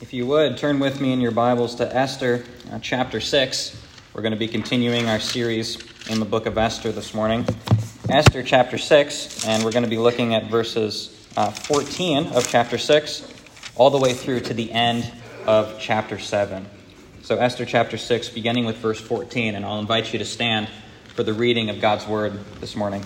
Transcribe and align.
If 0.00 0.14
you 0.14 0.24
would, 0.28 0.56
turn 0.56 0.78
with 0.78 0.98
me 0.98 1.12
in 1.12 1.20
your 1.20 1.30
Bibles 1.30 1.74
to 1.74 1.94
Esther 1.94 2.42
uh, 2.72 2.78
chapter 2.78 3.20
6. 3.20 3.76
We're 4.14 4.22
going 4.22 4.32
to 4.32 4.38
be 4.38 4.48
continuing 4.48 5.10
our 5.10 5.20
series 5.20 5.76
in 6.08 6.18
the 6.20 6.24
book 6.24 6.46
of 6.46 6.56
Esther 6.56 6.90
this 6.90 7.12
morning. 7.12 7.44
Esther 8.08 8.42
chapter 8.42 8.78
6, 8.78 9.46
and 9.46 9.62
we're 9.62 9.72
going 9.72 9.84
to 9.84 9.90
be 9.90 9.98
looking 9.98 10.34
at 10.34 10.46
verses 10.46 11.28
uh, 11.36 11.50
14 11.50 12.28
of 12.28 12.48
chapter 12.48 12.78
6 12.78 13.30
all 13.76 13.90
the 13.90 13.98
way 13.98 14.14
through 14.14 14.40
to 14.40 14.54
the 14.54 14.72
end 14.72 15.12
of 15.46 15.78
chapter 15.78 16.18
7. 16.18 16.64
So, 17.20 17.36
Esther 17.36 17.66
chapter 17.66 17.98
6, 17.98 18.30
beginning 18.30 18.64
with 18.64 18.78
verse 18.78 19.02
14, 19.02 19.54
and 19.54 19.66
I'll 19.66 19.80
invite 19.80 20.14
you 20.14 20.18
to 20.20 20.24
stand 20.24 20.70
for 21.14 21.24
the 21.24 21.34
reading 21.34 21.68
of 21.68 21.78
God's 21.78 22.06
word 22.06 22.42
this 22.60 22.74
morning. 22.74 23.04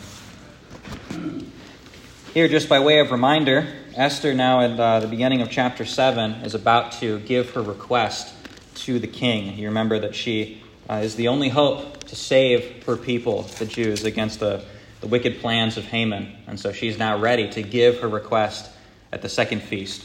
Here, 2.32 2.46
just 2.46 2.68
by 2.68 2.78
way 2.78 3.00
of 3.00 3.10
reminder, 3.10 3.66
Esther, 3.96 4.34
now 4.34 4.60
at 4.60 4.80
uh, 4.80 4.98
the 4.98 5.06
beginning 5.06 5.40
of 5.40 5.48
chapter 5.48 5.84
7, 5.84 6.32
is 6.42 6.56
about 6.56 6.90
to 6.90 7.20
give 7.20 7.50
her 7.50 7.62
request 7.62 8.34
to 8.74 8.98
the 8.98 9.06
king. 9.06 9.56
You 9.56 9.68
remember 9.68 10.00
that 10.00 10.16
she 10.16 10.60
uh, 10.90 10.94
is 10.94 11.14
the 11.14 11.28
only 11.28 11.48
hope 11.48 12.02
to 12.04 12.16
save 12.16 12.82
her 12.86 12.96
people, 12.96 13.42
the 13.42 13.66
Jews, 13.66 14.02
against 14.04 14.40
the, 14.40 14.64
the 15.00 15.06
wicked 15.06 15.38
plans 15.38 15.76
of 15.76 15.84
Haman. 15.84 16.34
And 16.48 16.58
so 16.58 16.72
she's 16.72 16.98
now 16.98 17.16
ready 17.16 17.48
to 17.50 17.62
give 17.62 18.00
her 18.00 18.08
request 18.08 18.68
at 19.12 19.22
the 19.22 19.28
second 19.28 19.62
feast. 19.62 20.04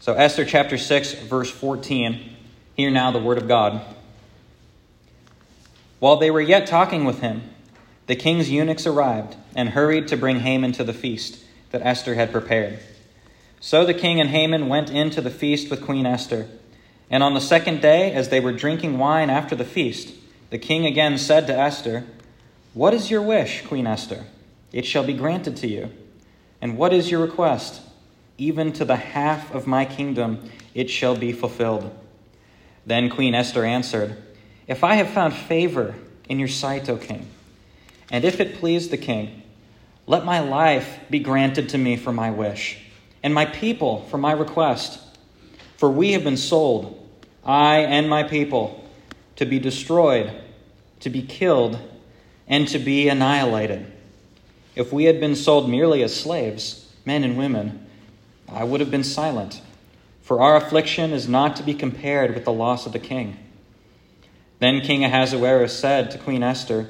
So, 0.00 0.14
Esther 0.14 0.44
chapter 0.44 0.76
6, 0.76 1.12
verse 1.12 1.52
14. 1.52 2.34
Hear 2.76 2.90
now 2.90 3.12
the 3.12 3.20
word 3.20 3.38
of 3.38 3.46
God. 3.46 3.82
While 6.00 6.16
they 6.16 6.32
were 6.32 6.40
yet 6.40 6.66
talking 6.66 7.04
with 7.04 7.20
him, 7.20 7.42
the 8.08 8.16
king's 8.16 8.50
eunuchs 8.50 8.84
arrived 8.84 9.36
and 9.54 9.68
hurried 9.68 10.08
to 10.08 10.16
bring 10.16 10.40
Haman 10.40 10.72
to 10.72 10.82
the 10.82 10.92
feast 10.92 11.43
that 11.74 11.84
Esther 11.84 12.14
had 12.14 12.30
prepared. 12.30 12.78
So 13.58 13.84
the 13.84 13.94
king 13.94 14.20
and 14.20 14.30
Haman 14.30 14.68
went 14.68 14.90
in 14.90 15.10
to 15.10 15.20
the 15.20 15.28
feast 15.28 15.70
with 15.70 15.82
Queen 15.82 16.06
Esther. 16.06 16.46
And 17.10 17.20
on 17.20 17.34
the 17.34 17.40
second 17.40 17.82
day, 17.82 18.12
as 18.12 18.28
they 18.28 18.38
were 18.38 18.52
drinking 18.52 18.96
wine 18.96 19.28
after 19.28 19.56
the 19.56 19.64
feast, 19.64 20.14
the 20.50 20.58
king 20.58 20.86
again 20.86 21.18
said 21.18 21.48
to 21.48 21.52
Esther, 21.52 22.04
What 22.74 22.94
is 22.94 23.10
your 23.10 23.22
wish, 23.22 23.66
Queen 23.66 23.88
Esther? 23.88 24.24
It 24.70 24.86
shall 24.86 25.02
be 25.02 25.14
granted 25.14 25.56
to 25.56 25.66
you. 25.66 25.90
And 26.62 26.78
what 26.78 26.92
is 26.92 27.10
your 27.10 27.20
request? 27.20 27.82
Even 28.38 28.72
to 28.74 28.84
the 28.84 28.94
half 28.94 29.52
of 29.52 29.66
my 29.66 29.84
kingdom 29.84 30.48
it 30.74 30.88
shall 30.88 31.16
be 31.16 31.32
fulfilled. 31.32 31.92
Then 32.86 33.10
Queen 33.10 33.34
Esther 33.34 33.64
answered, 33.64 34.16
If 34.68 34.84
I 34.84 34.94
have 34.94 35.10
found 35.10 35.34
favor 35.34 35.96
in 36.28 36.38
your 36.38 36.46
sight, 36.46 36.88
O 36.88 36.98
king, 36.98 37.26
and 38.12 38.24
if 38.24 38.38
it 38.38 38.60
please 38.60 38.90
the 38.90 38.96
king, 38.96 39.42
let 40.06 40.24
my 40.24 40.40
life 40.40 41.00
be 41.10 41.18
granted 41.18 41.70
to 41.70 41.78
me 41.78 41.96
for 41.96 42.12
my 42.12 42.30
wish, 42.30 42.78
and 43.22 43.32
my 43.32 43.46
people 43.46 44.02
for 44.10 44.18
my 44.18 44.32
request. 44.32 45.00
For 45.76 45.90
we 45.90 46.12
have 46.12 46.24
been 46.24 46.36
sold, 46.36 47.08
I 47.44 47.78
and 47.78 48.08
my 48.08 48.22
people, 48.22 48.88
to 49.36 49.46
be 49.46 49.58
destroyed, 49.58 50.32
to 51.00 51.10
be 51.10 51.22
killed, 51.22 51.78
and 52.46 52.68
to 52.68 52.78
be 52.78 53.08
annihilated. 53.08 53.90
If 54.76 54.92
we 54.92 55.04
had 55.04 55.20
been 55.20 55.36
sold 55.36 55.70
merely 55.70 56.02
as 56.02 56.14
slaves, 56.14 56.92
men 57.04 57.24
and 57.24 57.38
women, 57.38 57.86
I 58.48 58.64
would 58.64 58.80
have 58.80 58.90
been 58.90 59.04
silent, 59.04 59.60
for 60.20 60.40
our 60.40 60.56
affliction 60.56 61.12
is 61.12 61.28
not 61.28 61.56
to 61.56 61.62
be 61.62 61.74
compared 61.74 62.34
with 62.34 62.44
the 62.44 62.52
loss 62.52 62.86
of 62.86 62.92
the 62.92 62.98
king. 62.98 63.38
Then 64.58 64.80
King 64.80 65.04
Ahasuerus 65.04 65.78
said 65.78 66.10
to 66.10 66.18
Queen 66.18 66.42
Esther, 66.42 66.88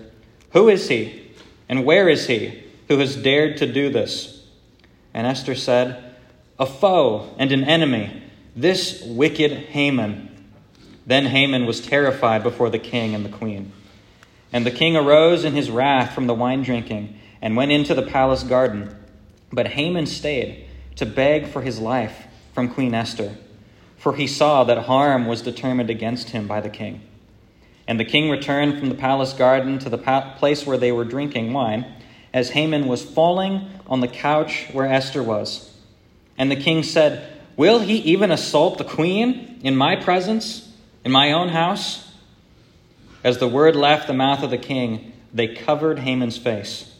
Who 0.52 0.68
is 0.68 0.88
he, 0.88 1.30
and 1.68 1.84
where 1.84 2.08
is 2.08 2.26
he? 2.26 2.63
Who 2.88 2.98
has 2.98 3.16
dared 3.16 3.56
to 3.58 3.72
do 3.72 3.90
this? 3.90 4.44
And 5.12 5.26
Esther 5.26 5.54
said, 5.54 6.14
A 6.58 6.66
foe 6.66 7.34
and 7.38 7.52
an 7.52 7.64
enemy, 7.64 8.22
this 8.56 9.02
wicked 9.02 9.52
Haman. 9.52 10.30
Then 11.06 11.26
Haman 11.26 11.66
was 11.66 11.80
terrified 11.80 12.42
before 12.42 12.70
the 12.70 12.78
king 12.78 13.14
and 13.14 13.24
the 13.24 13.30
queen. 13.30 13.72
And 14.52 14.64
the 14.64 14.70
king 14.70 14.96
arose 14.96 15.44
in 15.44 15.54
his 15.54 15.70
wrath 15.70 16.14
from 16.14 16.26
the 16.26 16.34
wine 16.34 16.62
drinking 16.62 17.18
and 17.42 17.56
went 17.56 17.72
into 17.72 17.94
the 17.94 18.02
palace 18.02 18.42
garden. 18.42 18.94
But 19.52 19.68
Haman 19.68 20.06
stayed 20.06 20.66
to 20.96 21.06
beg 21.06 21.48
for 21.48 21.62
his 21.62 21.78
life 21.78 22.26
from 22.52 22.72
Queen 22.72 22.94
Esther, 22.94 23.36
for 23.96 24.14
he 24.14 24.26
saw 24.26 24.64
that 24.64 24.84
harm 24.84 25.26
was 25.26 25.42
determined 25.42 25.90
against 25.90 26.30
him 26.30 26.46
by 26.46 26.60
the 26.60 26.70
king. 26.70 27.02
And 27.86 28.00
the 28.00 28.04
king 28.04 28.30
returned 28.30 28.78
from 28.78 28.88
the 28.88 28.94
palace 28.94 29.32
garden 29.32 29.78
to 29.80 29.90
the 29.90 29.98
place 30.38 30.64
where 30.64 30.78
they 30.78 30.92
were 30.92 31.04
drinking 31.04 31.52
wine 31.52 31.84
as 32.34 32.50
Haman 32.50 32.86
was 32.88 33.02
falling 33.02 33.70
on 33.86 34.00
the 34.00 34.08
couch 34.08 34.66
where 34.72 34.86
Esther 34.86 35.22
was. 35.22 35.72
And 36.36 36.50
the 36.50 36.56
king 36.56 36.82
said, 36.82 37.32
Will 37.56 37.78
he 37.78 37.98
even 37.98 38.32
assault 38.32 38.76
the 38.76 38.84
queen 38.84 39.60
in 39.62 39.76
my 39.76 39.94
presence, 39.94 40.68
in 41.04 41.12
my 41.12 41.32
own 41.32 41.48
house? 41.48 42.12
As 43.22 43.38
the 43.38 43.46
word 43.46 43.76
left 43.76 44.08
the 44.08 44.12
mouth 44.12 44.42
of 44.42 44.50
the 44.50 44.58
king, 44.58 45.12
they 45.32 45.54
covered 45.54 46.00
Haman's 46.00 46.36
face. 46.36 46.92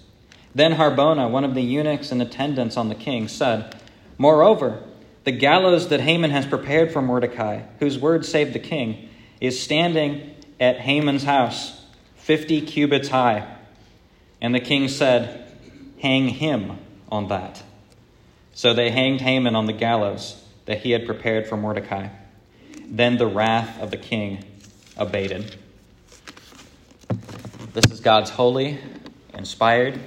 Then 0.54 0.74
Harbona, 0.74 1.28
one 1.28 1.44
of 1.44 1.54
the 1.54 1.62
eunuchs 1.62 2.12
in 2.12 2.20
attendance 2.20 2.76
on 2.76 2.88
the 2.88 2.94
king, 2.94 3.26
said, 3.26 3.74
Moreover, 4.16 4.80
the 5.24 5.32
gallows 5.32 5.88
that 5.88 6.00
Haman 6.00 6.30
has 6.30 6.46
prepared 6.46 6.92
for 6.92 7.02
Mordecai, 7.02 7.62
whose 7.80 7.98
word 7.98 8.24
saved 8.24 8.52
the 8.52 8.60
king, 8.60 9.08
is 9.40 9.60
standing 9.60 10.36
at 10.60 10.78
Haman's 10.78 11.24
house, 11.24 11.84
fifty 12.14 12.60
cubits 12.60 13.08
high. 13.08 13.53
And 14.44 14.54
the 14.54 14.60
king 14.60 14.88
said, 14.88 15.48
Hang 16.02 16.28
him 16.28 16.76
on 17.10 17.28
that. 17.28 17.62
So 18.52 18.74
they 18.74 18.90
hanged 18.90 19.22
Haman 19.22 19.56
on 19.56 19.64
the 19.64 19.72
gallows 19.72 20.44
that 20.66 20.82
he 20.82 20.90
had 20.90 21.06
prepared 21.06 21.46
for 21.46 21.56
Mordecai. 21.56 22.08
Then 22.86 23.16
the 23.16 23.26
wrath 23.26 23.80
of 23.80 23.90
the 23.90 23.96
king 23.96 24.44
abated. 24.98 25.56
This 27.72 27.90
is 27.90 28.00
God's 28.00 28.28
holy, 28.28 28.78
inspired, 29.32 29.98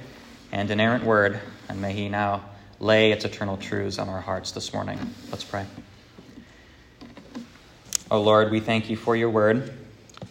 and 0.52 0.70
inerrant 0.70 1.02
word, 1.02 1.40
and 1.68 1.82
may 1.82 1.92
he 1.92 2.08
now 2.08 2.44
lay 2.78 3.10
its 3.10 3.24
eternal 3.24 3.56
truths 3.56 3.98
on 3.98 4.08
our 4.08 4.20
hearts 4.20 4.52
this 4.52 4.72
morning. 4.72 5.00
Let's 5.32 5.42
pray. 5.42 5.66
Oh 8.08 8.22
Lord, 8.22 8.52
we 8.52 8.60
thank 8.60 8.88
you 8.88 8.96
for 8.96 9.16
your 9.16 9.30
word, 9.30 9.74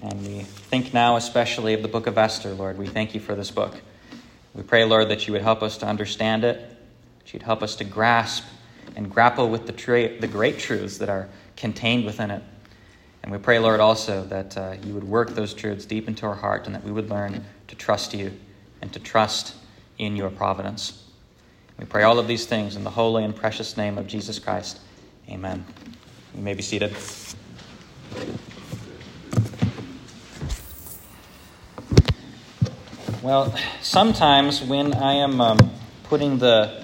and 0.01 0.25
we 0.25 0.43
think 0.43 0.93
now 0.93 1.17
especially 1.17 1.73
of 1.73 1.81
the 1.81 1.89
book 1.89 2.07
of 2.07 2.17
Esther, 2.17 2.53
Lord. 2.53 2.77
We 2.77 2.87
thank 2.87 3.13
you 3.13 3.19
for 3.19 3.35
this 3.35 3.51
book. 3.51 3.81
We 4.57 4.63
pray, 4.63 4.83
Lord, 4.85 5.09
that 5.09 5.27
you 5.27 5.33
would 5.33 5.43
help 5.43 5.61
us 5.61 5.77
to 5.77 5.85
understand 5.85 6.43
it, 6.43 6.59
that 7.19 7.31
you'd 7.31 7.43
help 7.43 7.61
us 7.61 7.75
to 7.75 7.83
grasp 7.83 8.43
and 8.95 9.09
grapple 9.09 9.49
with 9.49 9.67
the, 9.67 9.71
tra- 9.71 10.19
the 10.19 10.27
great 10.27 10.57
truths 10.57 10.97
that 10.97 11.09
are 11.09 11.29
contained 11.55 12.05
within 12.05 12.31
it. 12.31 12.41
And 13.21 13.31
we 13.31 13.37
pray, 13.37 13.59
Lord, 13.59 13.79
also 13.79 14.23
that 14.25 14.57
uh, 14.57 14.75
you 14.83 14.95
would 14.95 15.03
work 15.03 15.29
those 15.35 15.53
truths 15.53 15.85
deep 15.85 16.07
into 16.07 16.25
our 16.25 16.33
heart 16.33 16.65
and 16.65 16.73
that 16.73 16.83
we 16.83 16.91
would 16.91 17.09
learn 17.09 17.45
to 17.67 17.75
trust 17.75 18.15
you 18.15 18.31
and 18.81 18.91
to 18.93 18.99
trust 18.99 19.55
in 19.99 20.15
your 20.15 20.31
providence. 20.31 21.03
We 21.77 21.85
pray 21.85 22.01
all 22.01 22.17
of 22.17 22.27
these 22.27 22.47
things 22.47 22.75
in 22.75 22.83
the 22.83 22.89
holy 22.89 23.23
and 23.23 23.35
precious 23.35 23.77
name 23.77 23.99
of 23.99 24.07
Jesus 24.07 24.39
Christ. 24.39 24.79
Amen. 25.29 25.63
You 26.33 26.41
may 26.41 26.55
be 26.55 26.63
seated. 26.63 26.95
Well, 33.27 33.53
sometimes 33.81 34.61
when 34.61 34.93
I 34.93 35.15
am 35.15 35.41
um, 35.41 35.71
putting 36.03 36.37
the 36.37 36.81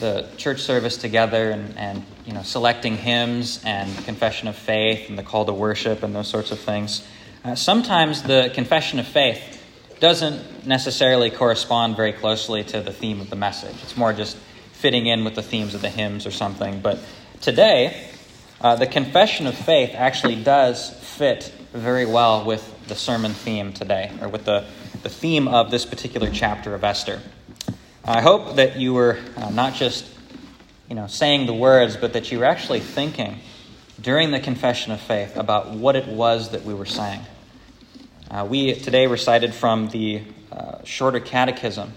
the 0.00 0.26
church 0.38 0.62
service 0.62 0.96
together 0.96 1.50
and, 1.50 1.76
and 1.76 2.06
you 2.24 2.32
know 2.32 2.42
selecting 2.42 2.96
hymns 2.96 3.62
and 3.66 3.94
confession 4.06 4.48
of 4.48 4.56
faith 4.56 5.10
and 5.10 5.18
the 5.18 5.22
call 5.22 5.44
to 5.44 5.52
worship 5.52 6.02
and 6.02 6.14
those 6.14 6.26
sorts 6.26 6.52
of 6.52 6.58
things, 6.58 7.06
uh, 7.44 7.54
sometimes 7.54 8.22
the 8.22 8.50
confession 8.54 8.98
of 8.98 9.06
faith 9.06 9.62
doesn't 10.00 10.66
necessarily 10.66 11.28
correspond 11.28 11.96
very 11.96 12.14
closely 12.14 12.64
to 12.64 12.80
the 12.80 12.90
theme 12.90 13.20
of 13.20 13.28
the 13.28 13.36
message. 13.36 13.76
It's 13.82 13.94
more 13.94 14.14
just 14.14 14.38
fitting 14.72 15.04
in 15.04 15.22
with 15.22 15.34
the 15.34 15.42
themes 15.42 15.74
of 15.74 15.82
the 15.82 15.90
hymns 15.90 16.24
or 16.24 16.30
something. 16.30 16.80
But 16.80 16.98
today, 17.42 18.08
uh, 18.62 18.76
the 18.76 18.86
confession 18.86 19.46
of 19.46 19.54
faith 19.54 19.90
actually 19.92 20.42
does 20.42 20.88
fit 20.88 21.52
very 21.74 22.06
well 22.06 22.46
with 22.46 22.88
the 22.88 22.94
sermon 22.94 23.34
theme 23.34 23.74
today, 23.74 24.10
or 24.22 24.28
with 24.28 24.46
the 24.46 24.64
the 25.02 25.08
theme 25.08 25.46
of 25.46 25.70
this 25.70 25.86
particular 25.86 26.28
chapter 26.30 26.74
of 26.74 26.82
Esther. 26.82 27.20
I 28.04 28.20
hope 28.20 28.56
that 28.56 28.76
you 28.76 28.94
were 28.94 29.18
uh, 29.36 29.50
not 29.50 29.74
just 29.74 30.04
you 30.88 30.94
know, 30.94 31.06
saying 31.06 31.46
the 31.46 31.54
words, 31.54 31.96
but 31.96 32.14
that 32.14 32.32
you 32.32 32.40
were 32.40 32.44
actually 32.44 32.80
thinking 32.80 33.38
during 34.00 34.30
the 34.30 34.40
confession 34.40 34.90
of 34.90 35.00
faith 35.00 35.36
about 35.36 35.70
what 35.70 35.94
it 35.94 36.08
was 36.08 36.50
that 36.50 36.64
we 36.64 36.74
were 36.74 36.86
saying. 36.86 37.20
Uh, 38.30 38.46
we 38.48 38.74
today 38.74 39.06
recited 39.06 39.54
from 39.54 39.88
the 39.88 40.22
uh, 40.50 40.82
shorter 40.84 41.20
catechism, 41.20 41.92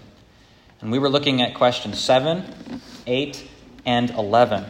and 0.80 0.92
we 0.92 0.98
were 0.98 1.08
looking 1.08 1.42
at 1.42 1.54
questions 1.54 1.98
7, 1.98 2.80
8, 3.06 3.48
and 3.84 4.10
11. 4.10 4.64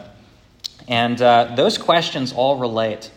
And 0.87 1.21
uh, 1.21 1.53
those 1.55 1.77
questions 1.77 2.33
all 2.33 2.57
relate 2.57 3.11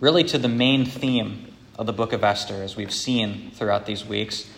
really 0.00 0.24
to 0.24 0.38
the 0.38 0.48
main 0.48 0.84
theme 0.84 1.53
of 1.76 1.86
the 1.86 1.92
book 1.92 2.12
of 2.12 2.22
Esther, 2.22 2.62
as 2.62 2.76
we've 2.76 2.92
seen 2.92 3.50
throughout 3.52 3.86
these 3.86 4.04
weeks. 4.04 4.50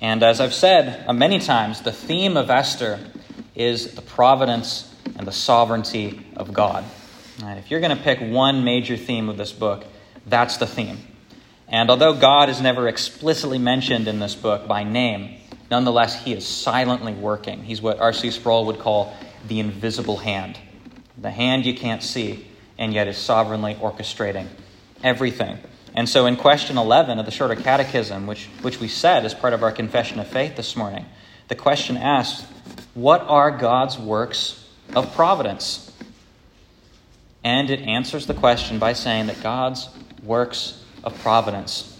And 0.00 0.22
as 0.22 0.40
I've 0.40 0.54
said 0.54 1.04
uh, 1.06 1.12
many 1.12 1.38
times, 1.38 1.82
the 1.82 1.92
theme 1.92 2.36
of 2.36 2.50
Esther 2.50 2.98
is 3.54 3.94
the 3.94 4.02
providence 4.02 4.94
and 5.16 5.26
the 5.26 5.32
sovereignty 5.32 6.26
of 6.36 6.52
God. 6.52 6.84
If 7.42 7.70
you're 7.70 7.80
going 7.80 7.96
to 7.96 8.02
pick 8.02 8.20
one 8.20 8.64
major 8.64 8.96
theme 8.96 9.28
of 9.28 9.36
this 9.36 9.52
book, 9.52 9.84
that's 10.26 10.58
the 10.58 10.66
theme. 10.66 10.98
And 11.68 11.88
although 11.88 12.12
God 12.12 12.48
is 12.48 12.60
never 12.60 12.86
explicitly 12.86 13.58
mentioned 13.58 14.08
in 14.08 14.18
this 14.18 14.34
book 14.34 14.68
by 14.68 14.84
name, 14.84 15.38
nonetheless, 15.70 16.22
he 16.22 16.34
is 16.34 16.46
silently 16.46 17.14
working. 17.14 17.64
He's 17.64 17.80
what 17.80 17.98
R.C. 17.98 18.30
Sproul 18.32 18.66
would 18.66 18.78
call 18.78 19.14
the 19.48 19.60
invisible 19.60 20.18
hand 20.18 20.58
the 21.20 21.30
hand 21.30 21.66
you 21.66 21.74
can't 21.74 22.02
see, 22.02 22.46
and 22.78 22.94
yet 22.94 23.08
is 23.08 23.18
sovereignly 23.18 23.74
orchestrating 23.74 24.46
everything. 25.02 25.58
And 25.94 26.08
so, 26.08 26.26
in 26.26 26.36
question 26.36 26.78
11 26.78 27.18
of 27.18 27.26
the 27.26 27.32
Shorter 27.32 27.56
Catechism, 27.56 28.26
which, 28.26 28.46
which 28.62 28.78
we 28.80 28.88
said 28.88 29.24
as 29.24 29.34
part 29.34 29.52
of 29.52 29.62
our 29.62 29.72
confession 29.72 30.20
of 30.20 30.28
faith 30.28 30.56
this 30.56 30.76
morning, 30.76 31.06
the 31.48 31.56
question 31.56 31.96
asks, 31.96 32.46
What 32.94 33.22
are 33.22 33.50
God's 33.50 33.98
works 33.98 34.64
of 34.94 35.12
providence? 35.14 35.90
And 37.42 37.70
it 37.70 37.80
answers 37.80 38.26
the 38.26 38.34
question 38.34 38.78
by 38.78 38.92
saying 38.92 39.26
that 39.26 39.42
God's 39.42 39.88
works 40.22 40.84
of 41.02 41.18
providence 41.20 41.98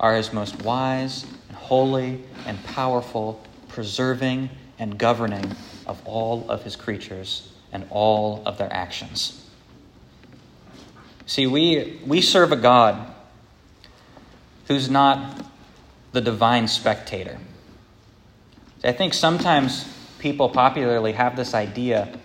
are 0.00 0.16
his 0.16 0.32
most 0.32 0.62
wise 0.62 1.24
and 1.48 1.56
holy 1.56 2.22
and 2.46 2.62
powerful, 2.64 3.40
preserving 3.68 4.50
and 4.78 4.98
governing 4.98 5.54
of 5.86 6.00
all 6.06 6.50
of 6.50 6.64
his 6.64 6.74
creatures 6.74 7.52
and 7.72 7.86
all 7.90 8.42
of 8.46 8.58
their 8.58 8.72
actions. 8.72 9.45
See, 11.26 11.46
we, 11.46 12.00
we 12.06 12.20
serve 12.20 12.52
a 12.52 12.56
God 12.56 13.12
who's 14.68 14.88
not 14.88 15.44
the 16.12 16.20
divine 16.20 16.68
spectator. 16.68 17.38
I 18.84 18.92
think 18.92 19.12
sometimes 19.12 19.92
people 20.18 20.48
popularly 20.48 21.12
have 21.12 21.36
this 21.36 21.52
idea 21.52 22.16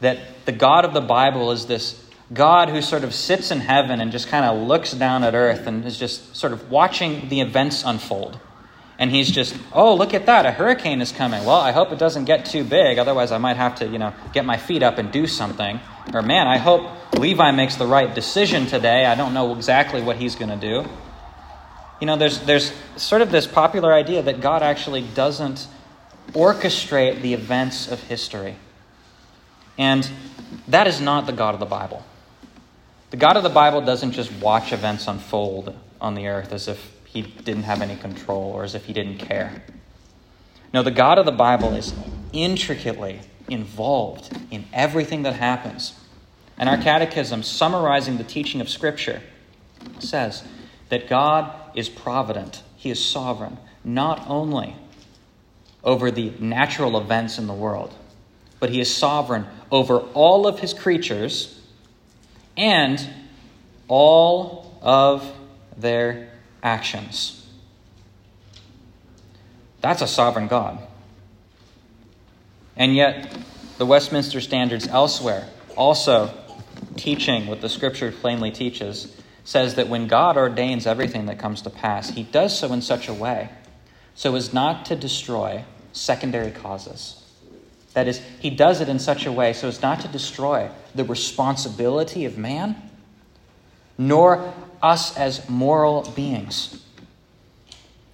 that 0.00 0.18
the 0.44 0.52
God 0.52 0.84
of 0.84 0.94
the 0.94 1.00
Bible 1.00 1.50
is 1.50 1.66
this 1.66 2.04
God 2.32 2.68
who 2.68 2.82
sort 2.82 3.04
of 3.04 3.14
sits 3.14 3.50
in 3.50 3.60
heaven 3.60 4.00
and 4.00 4.12
just 4.12 4.28
kind 4.28 4.44
of 4.44 4.66
looks 4.66 4.92
down 4.92 5.24
at 5.24 5.34
earth 5.34 5.66
and 5.66 5.84
is 5.84 5.98
just 5.98 6.36
sort 6.36 6.52
of 6.52 6.70
watching 6.70 7.28
the 7.28 7.40
events 7.40 7.82
unfold. 7.84 8.38
And 8.98 9.12
he's 9.12 9.30
just, 9.30 9.56
oh, 9.72 9.94
look 9.94 10.12
at 10.12 10.26
that, 10.26 10.44
a 10.44 10.50
hurricane 10.50 11.00
is 11.00 11.12
coming. 11.12 11.44
Well, 11.44 11.60
I 11.60 11.70
hope 11.70 11.92
it 11.92 12.00
doesn't 12.00 12.24
get 12.24 12.46
too 12.46 12.64
big, 12.64 12.98
otherwise 12.98 13.30
I 13.30 13.38
might 13.38 13.56
have 13.56 13.76
to, 13.76 13.86
you 13.86 13.98
know, 13.98 14.12
get 14.32 14.44
my 14.44 14.56
feet 14.56 14.82
up 14.82 14.98
and 14.98 15.12
do 15.12 15.28
something. 15.28 15.78
Or 16.12 16.20
man, 16.20 16.48
I 16.48 16.56
hope 16.56 17.16
Levi 17.16 17.52
makes 17.52 17.76
the 17.76 17.86
right 17.86 18.12
decision 18.12 18.66
today. 18.66 19.06
I 19.06 19.14
don't 19.14 19.34
know 19.34 19.54
exactly 19.54 20.02
what 20.02 20.16
he's 20.16 20.34
going 20.34 20.50
to 20.50 20.56
do. 20.56 20.88
You 22.00 22.06
know, 22.06 22.16
there's, 22.16 22.40
there's 22.40 22.72
sort 22.96 23.22
of 23.22 23.30
this 23.30 23.46
popular 23.46 23.92
idea 23.92 24.22
that 24.22 24.40
God 24.40 24.62
actually 24.62 25.02
doesn't 25.02 25.68
orchestrate 26.32 27.22
the 27.22 27.34
events 27.34 27.90
of 27.90 28.00
history. 28.02 28.56
And 29.76 30.08
that 30.66 30.86
is 30.88 31.00
not 31.00 31.26
the 31.26 31.32
God 31.32 31.54
of 31.54 31.60
the 31.60 31.66
Bible. 31.66 32.04
The 33.10 33.16
God 33.16 33.36
of 33.36 33.42
the 33.42 33.48
Bible 33.48 33.80
doesn't 33.80 34.12
just 34.12 34.30
watch 34.32 34.72
events 34.72 35.06
unfold 35.06 35.74
on 36.00 36.14
the 36.14 36.26
earth 36.26 36.52
as 36.52 36.68
if 36.68 36.92
he 37.12 37.22
didn't 37.22 37.62
have 37.62 37.80
any 37.80 37.96
control 37.96 38.52
or 38.52 38.64
as 38.64 38.74
if 38.74 38.84
he 38.84 38.92
didn't 38.92 39.18
care. 39.18 39.62
No, 40.74 40.82
the 40.82 40.90
God 40.90 41.18
of 41.18 41.24
the 41.24 41.32
Bible 41.32 41.74
is 41.74 41.94
intricately 42.32 43.20
involved 43.48 44.30
in 44.50 44.66
everything 44.72 45.22
that 45.22 45.34
happens. 45.34 45.98
And 46.58 46.68
our 46.68 46.76
catechism, 46.76 47.42
summarizing 47.42 48.18
the 48.18 48.24
teaching 48.24 48.60
of 48.60 48.68
Scripture, 48.68 49.22
says 49.98 50.44
that 50.90 51.08
God 51.08 51.52
is 51.74 51.88
provident, 51.88 52.62
He 52.76 52.90
is 52.90 53.02
sovereign, 53.02 53.56
not 53.84 54.28
only 54.28 54.76
over 55.82 56.10
the 56.10 56.32
natural 56.38 56.98
events 56.98 57.38
in 57.38 57.46
the 57.46 57.54
world, 57.54 57.94
but 58.60 58.70
He 58.70 58.80
is 58.80 58.94
sovereign 58.94 59.46
over 59.70 60.00
all 60.12 60.46
of 60.46 60.58
His 60.58 60.74
creatures 60.74 61.58
and 62.56 63.08
all 63.86 64.78
of 64.82 65.32
their 65.76 66.27
actions. 66.62 67.46
That's 69.80 70.02
a 70.02 70.08
sovereign 70.08 70.48
God. 70.48 70.78
And 72.76 72.94
yet, 72.94 73.36
the 73.78 73.86
Westminster 73.86 74.40
Standards 74.40 74.86
elsewhere 74.88 75.48
also 75.76 76.32
teaching 76.96 77.46
what 77.46 77.60
the 77.60 77.68
scripture 77.68 78.12
plainly 78.12 78.50
teaches 78.50 79.14
says 79.44 79.76
that 79.76 79.88
when 79.88 80.06
God 80.06 80.36
ordains 80.36 80.86
everything 80.86 81.26
that 81.26 81.38
comes 81.38 81.62
to 81.62 81.70
pass, 81.70 82.10
he 82.10 82.22
does 82.22 82.58
so 82.58 82.72
in 82.72 82.82
such 82.82 83.08
a 83.08 83.14
way 83.14 83.50
so 84.14 84.34
as 84.34 84.52
not 84.52 84.84
to 84.86 84.96
destroy 84.96 85.64
secondary 85.92 86.50
causes. 86.50 87.24
That 87.94 88.08
is, 88.08 88.20
he 88.40 88.50
does 88.50 88.80
it 88.80 88.88
in 88.88 88.98
such 88.98 89.26
a 89.26 89.32
way 89.32 89.52
so 89.52 89.68
as 89.68 89.80
not 89.80 90.00
to 90.00 90.08
destroy 90.08 90.70
the 90.94 91.04
responsibility 91.04 92.24
of 92.24 92.36
man, 92.36 92.87
nor 93.98 94.54
us 94.80 95.16
as 95.16 95.48
moral 95.48 96.10
beings. 96.14 96.82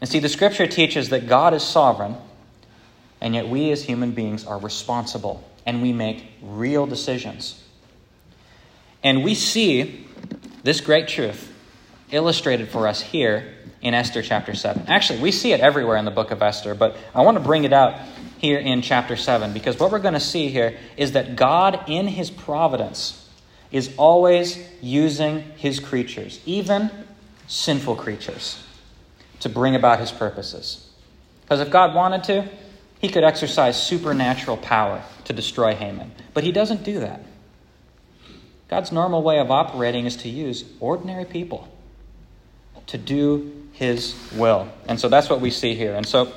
And 0.01 0.11
see, 0.11 0.19
the 0.19 0.29
scripture 0.29 0.67
teaches 0.67 1.11
that 1.11 1.29
God 1.29 1.55
is 1.55 1.63
sovereign, 1.63 2.17
and 3.21 3.35
yet 3.35 3.49
we 3.49 3.71
as 3.71 3.85
human 3.85 4.13
beings 4.13 4.47
are 4.47 4.59
responsible, 4.59 5.49
and 5.65 5.83
we 5.83 5.93
make 5.93 6.25
real 6.43 6.87
decisions. 6.87 7.63
And 9.03 9.23
we 9.23 9.35
see 9.35 10.07
this 10.63 10.81
great 10.81 11.09
truth 11.09 11.53
illustrated 12.11 12.69
for 12.69 12.89
us 12.89 13.03
here 13.03 13.55
in 13.83 13.93
Esther 13.93 14.23
chapter 14.23 14.55
7. 14.55 14.85
Actually, 14.89 15.21
we 15.21 15.31
see 15.31 15.53
it 15.53 15.61
everywhere 15.61 15.99
in 15.99 16.07
the 16.07 16.11
book 16.11 16.31
of 16.31 16.41
Esther, 16.43 16.75
but 16.75 16.97
I 17.15 17.23
want 17.23 17.37
to 17.37 17.45
bring 17.45 17.65
it 17.65 17.73
out 17.73 18.01
here 18.39 18.59
in 18.59 18.81
chapter 18.81 19.17
7 19.17 19.53
because 19.53 19.79
what 19.79 19.91
we're 19.91 19.99
going 19.99 20.15
to 20.15 20.21
see 20.21 20.49
here 20.49 20.79
is 20.97 21.13
that 21.13 21.37
God, 21.37 21.85
in 21.87 22.09
his 22.09 22.31
providence, 22.31 23.24
is 23.75 23.93
always 23.97 24.57
using 24.81 25.41
his 25.57 25.81
creatures, 25.81 26.41
even 26.47 26.89
sinful 27.49 27.97
creatures, 27.97 28.63
to 29.41 29.49
bring 29.49 29.75
about 29.75 29.99
his 29.99 30.13
purposes. 30.13 30.89
Because 31.43 31.59
if 31.59 31.71
God 31.71 31.93
wanted 31.93 32.23
to, 32.25 32.49
he 33.01 33.09
could 33.09 33.25
exercise 33.25 33.83
supernatural 33.83 34.59
power 34.59 35.03
to 35.25 35.33
destroy 35.33 35.75
Haman. 35.75 36.13
But 36.35 36.45
he 36.45 36.53
doesn't 36.53 36.85
do 36.85 37.01
that. 37.01 37.25
God's 38.69 38.93
normal 38.93 39.25
way 39.25 39.41
of 39.41 39.51
operating 39.51 40.07
is 40.07 40.17
to 40.19 40.29
use 40.29 40.65
ordinary 40.79 41.25
people 41.25 41.69
to 42.87 42.97
do 42.97 43.67
his 43.73 44.15
will. 44.37 44.69
And 44.87 45.01
so 45.01 45.09
that's 45.09 45.29
what 45.29 45.41
we 45.41 45.51
see 45.51 45.75
here. 45.75 45.97
And 45.97 46.07
so 46.07 46.33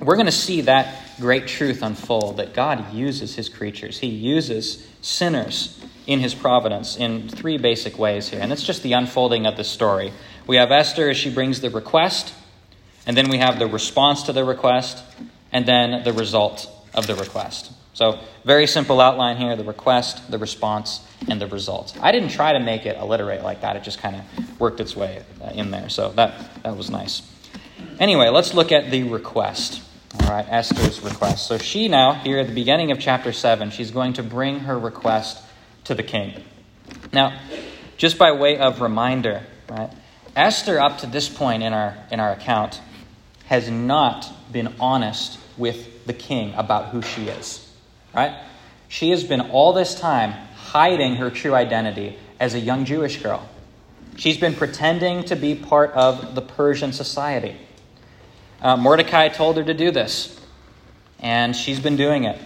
we're 0.00 0.16
going 0.16 0.24
to 0.24 0.32
see 0.32 0.62
that 0.62 0.96
great 1.20 1.48
truth 1.48 1.82
unfold 1.82 2.38
that 2.38 2.54
God 2.54 2.94
uses 2.94 3.34
his 3.34 3.50
creatures. 3.50 3.98
He 3.98 4.06
uses 4.06 4.88
sinners 5.02 5.78
in 6.08 6.20
his 6.20 6.34
providence 6.34 6.96
in 6.96 7.28
three 7.28 7.58
basic 7.58 7.98
ways 7.98 8.30
here. 8.30 8.40
And 8.40 8.50
it's 8.50 8.64
just 8.64 8.82
the 8.82 8.94
unfolding 8.94 9.46
of 9.46 9.58
the 9.58 9.62
story. 9.62 10.12
We 10.46 10.56
have 10.56 10.72
Esther 10.72 11.10
as 11.10 11.18
she 11.18 11.30
brings 11.30 11.60
the 11.60 11.68
request, 11.68 12.34
and 13.06 13.14
then 13.14 13.28
we 13.28 13.36
have 13.38 13.58
the 13.58 13.66
response 13.66 14.22
to 14.24 14.32
the 14.32 14.42
request, 14.42 15.04
and 15.52 15.66
then 15.66 16.02
the 16.04 16.14
result 16.14 16.66
of 16.94 17.06
the 17.06 17.14
request. 17.14 17.72
So, 17.92 18.20
very 18.44 18.66
simple 18.66 19.00
outline 19.00 19.36
here 19.36 19.54
the 19.54 19.64
request, 19.64 20.30
the 20.30 20.38
response, 20.38 21.06
and 21.28 21.40
the 21.40 21.46
result. 21.46 21.94
I 22.00 22.10
didn't 22.10 22.30
try 22.30 22.54
to 22.54 22.60
make 22.60 22.86
it 22.86 22.96
alliterate 22.96 23.42
like 23.42 23.60
that, 23.60 23.76
it 23.76 23.82
just 23.82 23.98
kind 23.98 24.16
of 24.16 24.60
worked 24.60 24.80
its 24.80 24.96
way 24.96 25.22
uh, 25.42 25.50
in 25.50 25.70
there. 25.70 25.90
So, 25.90 26.12
that, 26.12 26.62
that 26.62 26.74
was 26.74 26.90
nice. 26.90 27.20
Anyway, 28.00 28.28
let's 28.28 28.54
look 28.54 28.72
at 28.72 28.90
the 28.90 29.02
request. 29.02 29.82
All 30.22 30.30
right, 30.30 30.46
Esther's 30.48 31.02
request. 31.02 31.48
So, 31.48 31.58
she 31.58 31.88
now, 31.88 32.14
here 32.14 32.38
at 32.38 32.46
the 32.46 32.54
beginning 32.54 32.92
of 32.92 32.98
chapter 32.98 33.32
7, 33.32 33.70
she's 33.70 33.90
going 33.90 34.14
to 34.14 34.22
bring 34.22 34.60
her 34.60 34.78
request 34.78 35.42
to 35.88 35.94
the 35.94 36.02
king. 36.02 36.42
Now, 37.12 37.38
just 37.98 38.16
by 38.16 38.32
way 38.32 38.56
of 38.56 38.80
reminder, 38.80 39.42
right, 39.68 39.90
Esther, 40.34 40.80
up 40.80 40.98
to 40.98 41.06
this 41.06 41.28
point 41.28 41.62
in 41.62 41.74
our, 41.74 41.96
in 42.10 42.20
our 42.20 42.32
account, 42.32 42.80
has 43.46 43.68
not 43.68 44.26
been 44.52 44.74
honest 44.80 45.38
with 45.58 46.06
the 46.06 46.12
king 46.12 46.54
about 46.54 46.86
who 46.90 47.02
she 47.02 47.28
is 47.28 47.68
right? 48.14 48.34
She 48.88 49.10
has 49.10 49.24
been 49.24 49.40
all 49.40 49.72
this 49.72 49.94
time 49.94 50.32
hiding 50.56 51.16
her 51.16 51.30
true 51.30 51.54
identity 51.54 52.16
as 52.40 52.54
a 52.54 52.58
young 52.58 52.84
Jewish 52.84 53.22
girl. 53.22 53.48
She's 54.16 54.38
been 54.38 54.54
pretending 54.54 55.24
to 55.24 55.36
be 55.36 55.54
part 55.54 55.92
of 55.92 56.34
the 56.34 56.42
Persian 56.42 56.92
society. 56.92 57.56
Uh, 58.60 58.76
Mordecai 58.76 59.28
told 59.28 59.56
her 59.56 59.64
to 59.64 59.74
do 59.74 59.90
this, 59.90 60.38
and 61.20 61.54
she's 61.54 61.78
been 61.78 61.96
doing 61.96 62.24
it. 62.24 62.40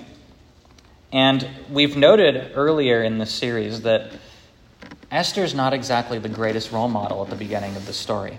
And 1.13 1.47
we've 1.71 1.97
noted 1.97 2.53
earlier 2.55 3.03
in 3.03 3.19
the 3.19 3.27
series 3.27 3.83
that 3.83 4.13
Esther's 5.11 5.55
not 5.55 5.75
exactly 5.75 6.19
the 6.19 6.31
greatest 6.31 6.73
role 6.73 6.89
model 6.89 7.23
at 7.23 7.29
the 7.29 7.37
beginning 7.37 7.77
of 7.77 7.85
the 7.85 7.93
story. 7.93 8.39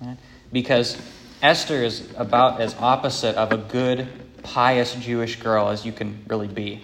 Right? 0.00 0.16
Because 0.50 0.96
Esther 1.42 1.82
is 1.82 2.08
about 2.16 2.60
as 2.60 2.74
opposite 2.78 3.36
of 3.36 3.52
a 3.52 3.58
good 3.58 4.08
pious 4.42 4.94
Jewish 4.94 5.36
girl 5.36 5.68
as 5.68 5.84
you 5.84 5.92
can 5.92 6.24
really 6.26 6.48
be. 6.48 6.82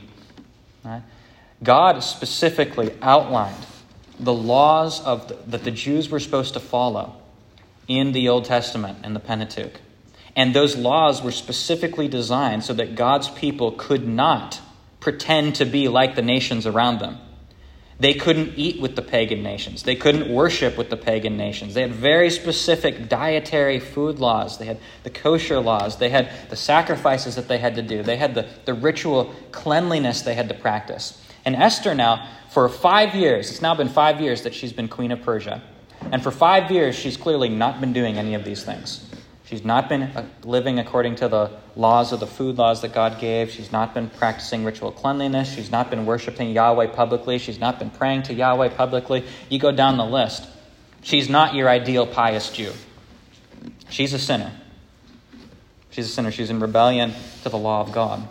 Right? 0.84 1.02
God 1.62 2.02
specifically 2.02 2.94
outlined 3.00 3.64
the 4.20 4.34
laws 4.34 5.02
of 5.02 5.28
the, 5.28 5.34
that 5.46 5.64
the 5.64 5.70
Jews 5.70 6.10
were 6.10 6.20
supposed 6.20 6.52
to 6.54 6.60
follow 6.60 7.16
in 7.88 8.12
the 8.12 8.28
Old 8.28 8.44
Testament 8.44 8.98
and 9.02 9.16
the 9.16 9.20
Pentateuch. 9.20 9.80
And 10.34 10.54
those 10.54 10.76
laws 10.76 11.22
were 11.22 11.32
specifically 11.32 12.08
designed 12.08 12.64
so 12.64 12.74
that 12.74 12.94
God's 12.94 13.30
people 13.30 13.72
could 13.72 14.06
not 14.06 14.60
pretend 15.00 15.56
to 15.56 15.64
be 15.64 15.88
like 15.88 16.16
the 16.16 16.22
nations 16.22 16.66
around 16.66 17.00
them. 17.00 17.18
They 17.98 18.12
couldn't 18.12 18.54
eat 18.56 18.80
with 18.80 18.94
the 18.94 19.00
pagan 19.00 19.42
nations. 19.42 19.82
They 19.82 19.96
couldn't 19.96 20.28
worship 20.28 20.76
with 20.76 20.90
the 20.90 20.98
pagan 20.98 21.38
nations. 21.38 21.72
They 21.72 21.80
had 21.80 21.94
very 21.94 22.28
specific 22.28 23.08
dietary 23.08 23.80
food 23.80 24.18
laws. 24.18 24.58
They 24.58 24.66
had 24.66 24.78
the 25.02 25.08
kosher 25.08 25.60
laws. 25.60 25.96
They 25.96 26.10
had 26.10 26.30
the 26.50 26.56
sacrifices 26.56 27.36
that 27.36 27.48
they 27.48 27.56
had 27.56 27.76
to 27.76 27.82
do. 27.82 28.02
They 28.02 28.18
had 28.18 28.34
the, 28.34 28.46
the 28.66 28.74
ritual 28.74 29.34
cleanliness 29.50 30.22
they 30.22 30.34
had 30.34 30.48
to 30.50 30.54
practice. 30.54 31.22
And 31.46 31.56
Esther 31.56 31.94
now, 31.94 32.28
for 32.50 32.68
five 32.68 33.14
years, 33.14 33.50
it's 33.50 33.62
now 33.62 33.74
been 33.74 33.88
five 33.88 34.20
years 34.20 34.42
that 34.42 34.52
she's 34.52 34.74
been 34.74 34.88
queen 34.88 35.10
of 35.10 35.22
Persia. 35.22 35.62
And 36.12 36.22
for 36.22 36.30
five 36.30 36.70
years, 36.70 36.94
she's 36.94 37.16
clearly 37.16 37.48
not 37.48 37.80
been 37.80 37.94
doing 37.94 38.18
any 38.18 38.34
of 38.34 38.44
these 38.44 38.62
things. 38.62 39.05
She's 39.46 39.64
not 39.64 39.88
been 39.88 40.02
uh, 40.02 40.26
living 40.42 40.80
according 40.80 41.16
to 41.16 41.28
the 41.28 41.52
laws 41.76 42.12
of 42.12 42.18
the 42.18 42.26
food 42.26 42.58
laws 42.58 42.82
that 42.82 42.92
God 42.92 43.20
gave. 43.20 43.52
She's 43.52 43.70
not 43.70 43.94
been 43.94 44.10
practicing 44.10 44.64
ritual 44.64 44.90
cleanliness. 44.90 45.54
She's 45.54 45.70
not 45.70 45.88
been 45.88 46.04
worshiping 46.04 46.50
Yahweh 46.50 46.88
publicly. 46.88 47.38
She's 47.38 47.60
not 47.60 47.78
been 47.78 47.90
praying 47.90 48.24
to 48.24 48.34
Yahweh 48.34 48.70
publicly. 48.70 49.24
You 49.48 49.60
go 49.60 49.70
down 49.70 49.98
the 49.98 50.04
list. 50.04 50.48
She's 51.02 51.28
not 51.28 51.54
your 51.54 51.68
ideal 51.68 52.08
pious 52.08 52.50
Jew. 52.50 52.72
She's 53.88 54.12
a 54.12 54.18
sinner. 54.18 54.52
She's 55.90 56.06
a 56.06 56.10
sinner. 56.10 56.32
She's 56.32 56.50
in 56.50 56.58
rebellion 56.58 57.12
to 57.44 57.48
the 57.48 57.58
law 57.58 57.80
of 57.80 57.92
God. 57.92 58.26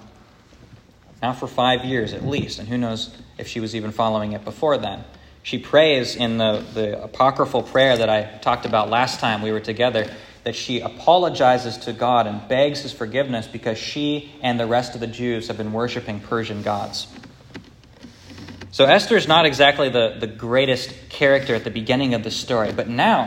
Now, 1.21 1.31
for 1.31 1.47
five 1.47 1.85
years 1.85 2.11
at 2.11 2.25
least, 2.25 2.59
and 2.59 2.67
who 2.67 2.77
knows 2.77 3.15
if 3.37 3.47
she 3.47 3.61
was 3.61 3.73
even 3.73 3.91
following 3.91 4.33
it 4.33 4.43
before 4.43 4.77
then. 4.77 5.05
She 5.43 5.59
prays 5.59 6.15
in 6.15 6.39
the, 6.39 6.65
the 6.73 7.03
apocryphal 7.03 7.63
prayer 7.63 7.95
that 7.95 8.09
I 8.09 8.23
talked 8.39 8.65
about 8.65 8.89
last 8.89 9.19
time 9.19 9.41
we 9.41 9.51
were 9.51 9.59
together 9.59 10.11
that 10.45 10.55
she 10.55 10.79
apologizes 10.79 11.75
to 11.79 11.91
God 11.91 12.27
and 12.27 12.47
begs 12.47 12.81
his 12.81 12.93
forgiveness 12.93 13.47
because 13.47 13.79
she 13.79 14.31
and 14.43 14.59
the 14.59 14.67
rest 14.67 14.93
of 14.93 15.01
the 15.01 15.07
Jews 15.07 15.47
have 15.47 15.57
been 15.57 15.73
worshiping 15.73 16.19
Persian 16.19 16.61
gods. 16.61 17.07
So 18.69 18.85
Esther 18.85 19.17
is 19.17 19.27
not 19.27 19.47
exactly 19.47 19.89
the, 19.89 20.17
the 20.19 20.27
greatest 20.27 21.09
character 21.09 21.55
at 21.55 21.63
the 21.63 21.71
beginning 21.71 22.13
of 22.13 22.23
the 22.23 22.29
story, 22.29 22.71
but 22.71 22.87
now, 22.87 23.25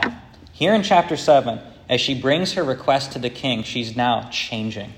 here 0.53 0.73
in 0.73 0.81
chapter 0.81 1.17
7, 1.17 1.59
as 1.89 1.99
she 1.99 2.19
brings 2.19 2.53
her 2.53 2.63
request 2.63 3.11
to 3.13 3.19
the 3.19 3.29
king, 3.29 3.63
she's 3.63 3.97
now 3.97 4.29
changing. 4.31 4.93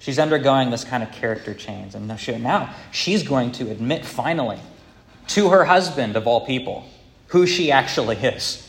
She's 0.00 0.18
undergoing 0.18 0.70
this 0.70 0.82
kind 0.82 1.04
of 1.04 1.12
character 1.12 1.54
change. 1.54 1.94
And 1.94 2.08
now 2.08 2.74
she's 2.90 3.22
going 3.22 3.52
to 3.52 3.70
admit 3.70 4.04
finally 4.04 4.58
to 5.28 5.50
her 5.50 5.64
husband, 5.64 6.16
of 6.16 6.26
all 6.26 6.44
people, 6.44 6.84
who 7.28 7.46
she 7.46 7.70
actually 7.70 8.16
is. 8.16 8.64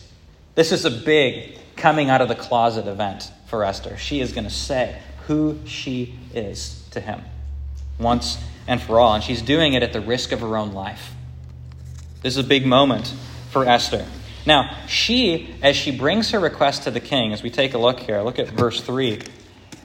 This 0.53 0.71
is 0.71 0.85
a 0.85 0.91
big 0.91 1.59
coming 1.79 2.09
out 2.09 2.21
of 2.21 2.27
the 2.27 2.36
closet 2.36 2.88
event 2.88 3.31
for 3.48 3.63
Esther. 3.63 3.98
She 3.98 4.19
is 4.19 4.31
going 4.31 4.43
to 4.43 4.53
say 4.53 5.01
who 5.25 5.59
she 5.65 6.19
is 6.33 6.88
to 6.91 7.00
him 7.00 7.21
once 7.98 8.38
and 8.67 8.81
for 8.81 9.00
all. 9.00 9.15
And 9.15 9.24
she's 9.24 9.41
doing 9.41 9.74
it 9.74 9.83
at 9.83 9.93
the 9.93 10.01
risk 10.01 10.31
of 10.31 10.41
her 10.41 10.57
own 10.57 10.74
life. 10.74 11.12
This 12.21 12.38
is 12.38 12.45
a 12.45 12.48
big 12.48 12.65
moment 12.65 13.13
for 13.51 13.65
Esther. 13.65 14.05
Now, 14.45 14.75
she, 14.88 15.55
as 15.62 15.75
she 15.75 15.91
brings 15.91 16.31
her 16.31 16.39
request 16.39 16.83
to 16.83 16.91
the 16.91 17.00
king, 17.00 17.33
as 17.33 17.43
we 17.43 17.50
take 17.50 17.74
a 17.74 17.77
look 17.77 18.00
here, 18.00 18.21
look 18.21 18.39
at 18.39 18.50
verse 18.50 18.81
3. 18.81 19.21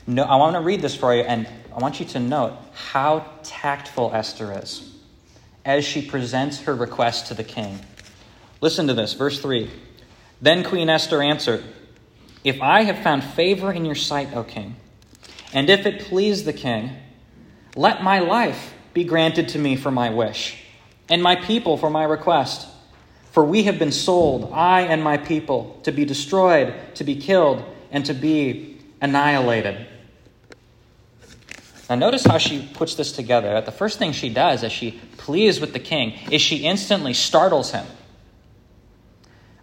No, 0.07 0.23
I 0.23 0.37
want 0.37 0.55
to 0.57 0.61
read 0.61 0.83
this 0.83 0.95
for 0.95 1.15
you, 1.15 1.23
and 1.23 1.49
I 1.75 1.79
want 1.79 2.01
you 2.01 2.07
to 2.07 2.21
note 2.21 2.57
how 2.73 3.27
tactful 3.43 4.13
Esther 4.15 4.59
is 4.63 4.91
as 5.65 5.85
she 5.85 6.03
presents 6.03 6.61
her 6.63 6.75
request 6.75 7.29
to 7.29 7.35
the 7.35 7.45
king. 7.45 7.81
Listen 8.61 8.87
to 8.87 8.95
this, 8.95 9.15
verse 9.15 9.41
3. 9.41 9.71
Then 10.41 10.63
Queen 10.63 10.89
Esther 10.89 11.23
answered, 11.23 11.65
if 12.45 12.61
I 12.61 12.83
have 12.83 12.99
found 12.99 13.25
favor 13.25 13.73
in 13.73 13.85
your 13.85 13.95
sight, 13.95 14.35
O 14.35 14.45
king, 14.45 14.77
and 15.53 15.71
if 15.71 15.87
it 15.87 16.03
please 16.03 16.45
the 16.45 16.53
king, 16.53 16.91
let 17.75 18.03
my 18.03 18.21
life 18.21 18.75
be 18.93 19.03
granted 19.03 19.49
to 19.49 19.59
me 19.59 19.75
for 19.75 19.91
my 19.91 20.11
wish, 20.11 20.57
and 21.09 21.23
my 21.23 21.35
people 21.35 21.77
for 21.77 21.91
my 21.91 22.05
request. 22.05 22.69
For 23.33 23.45
we 23.45 23.65
have 23.65 23.81
been 23.81 23.91
sold, 23.91 24.53
I 24.53 24.83
and 24.83 25.03
my 25.03 25.17
people, 25.17 25.81
to 25.83 25.91
be 25.91 26.05
destroyed, 26.05 26.73
to 26.95 27.03
be 27.03 27.17
killed, 27.17 27.65
and 27.91 28.07
to 28.07 28.15
be 28.15 28.79
annihilated. 29.01 29.89
Now, 31.91 31.97
notice 31.97 32.25
how 32.25 32.39
she 32.39 32.67
puts 32.75 32.95
this 32.95 33.13
together. 33.13 33.61
The 33.61 33.73
first 33.73 33.99
thing 33.99 34.13
she 34.13 34.29
does 34.33 34.63
as 34.63 34.73
she 34.73 35.01
pleads 35.17 35.61
with 35.61 35.73
the 35.73 35.81
king 35.81 36.15
is 36.31 36.41
she 36.41 36.59
instantly 36.59 37.13
startles 37.13 37.73
him. 37.73 37.85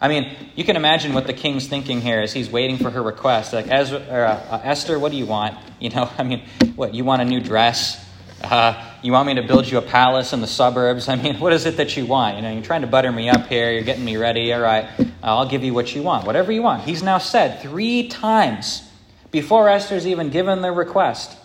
I 0.01 0.07
mean, 0.07 0.35
you 0.55 0.63
can 0.63 0.75
imagine 0.75 1.13
what 1.13 1.27
the 1.27 1.33
king's 1.33 1.67
thinking 1.67 2.01
here 2.01 2.19
as 2.19 2.33
he's 2.33 2.49
waiting 2.49 2.77
for 2.77 2.89
her 2.89 3.03
request. 3.03 3.53
Like, 3.53 3.67
Ezra, 3.69 4.03
or, 4.09 4.25
uh, 4.25 4.61
Esther, 4.63 4.97
what 4.97 5.11
do 5.11 5.17
you 5.17 5.27
want? 5.27 5.55
You 5.79 5.91
know, 5.91 6.09
I 6.17 6.23
mean, 6.23 6.41
what, 6.75 6.95
you 6.95 7.05
want 7.05 7.21
a 7.21 7.25
new 7.25 7.39
dress? 7.39 8.03
Uh, 8.43 8.83
you 9.03 9.11
want 9.11 9.27
me 9.27 9.35
to 9.35 9.43
build 9.43 9.69
you 9.69 9.77
a 9.77 9.81
palace 9.83 10.33
in 10.33 10.41
the 10.41 10.47
suburbs? 10.47 11.07
I 11.07 11.15
mean, 11.17 11.35
what 11.39 11.53
is 11.53 11.67
it 11.67 11.77
that 11.77 11.95
you 11.95 12.07
want? 12.07 12.37
You 12.37 12.41
know, 12.41 12.51
you're 12.51 12.63
trying 12.63 12.81
to 12.81 12.87
butter 12.87 13.11
me 13.11 13.29
up 13.29 13.45
here. 13.45 13.71
You're 13.71 13.83
getting 13.83 14.03
me 14.03 14.17
ready. 14.17 14.51
All 14.53 14.61
right, 14.61 14.89
I'll 15.21 15.47
give 15.47 15.63
you 15.63 15.75
what 15.75 15.93
you 15.95 16.01
want. 16.01 16.25
Whatever 16.25 16.51
you 16.51 16.63
want. 16.63 16.83
He's 16.83 17.03
now 17.03 17.19
said 17.19 17.61
three 17.61 18.07
times 18.07 18.81
before 19.29 19.69
Esther's 19.69 20.07
even 20.07 20.31
given 20.31 20.61
the 20.61 20.71
request 20.71 21.37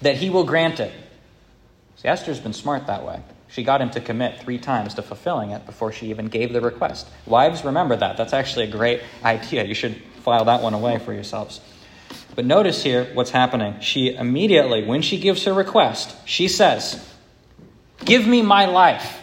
that 0.00 0.16
he 0.16 0.30
will 0.30 0.44
grant 0.44 0.78
it. 0.78 0.92
See, 1.96 2.06
Esther's 2.06 2.38
been 2.38 2.52
smart 2.52 2.86
that 2.86 3.04
way. 3.04 3.20
She 3.48 3.62
got 3.62 3.80
him 3.80 3.90
to 3.90 4.00
commit 4.00 4.40
three 4.40 4.58
times 4.58 4.94
to 4.94 5.02
fulfilling 5.02 5.50
it 5.50 5.64
before 5.64 5.90
she 5.90 6.10
even 6.10 6.28
gave 6.28 6.52
the 6.52 6.60
request. 6.60 7.08
Wives, 7.26 7.64
remember 7.64 7.96
that. 7.96 8.16
That's 8.16 8.34
actually 8.34 8.66
a 8.66 8.70
great 8.70 9.02
idea. 9.24 9.64
You 9.64 9.74
should 9.74 9.96
file 10.22 10.44
that 10.44 10.62
one 10.62 10.74
away 10.74 10.98
for 10.98 11.14
yourselves. 11.14 11.60
But 12.34 12.44
notice 12.44 12.82
here 12.82 13.08
what's 13.14 13.30
happening. 13.30 13.80
She 13.80 14.14
immediately, 14.14 14.84
when 14.84 15.02
she 15.02 15.18
gives 15.18 15.44
her 15.44 15.52
request, 15.52 16.14
she 16.26 16.46
says, 16.46 17.04
Give 18.04 18.26
me 18.26 18.42
my 18.42 18.66
life. 18.66 19.18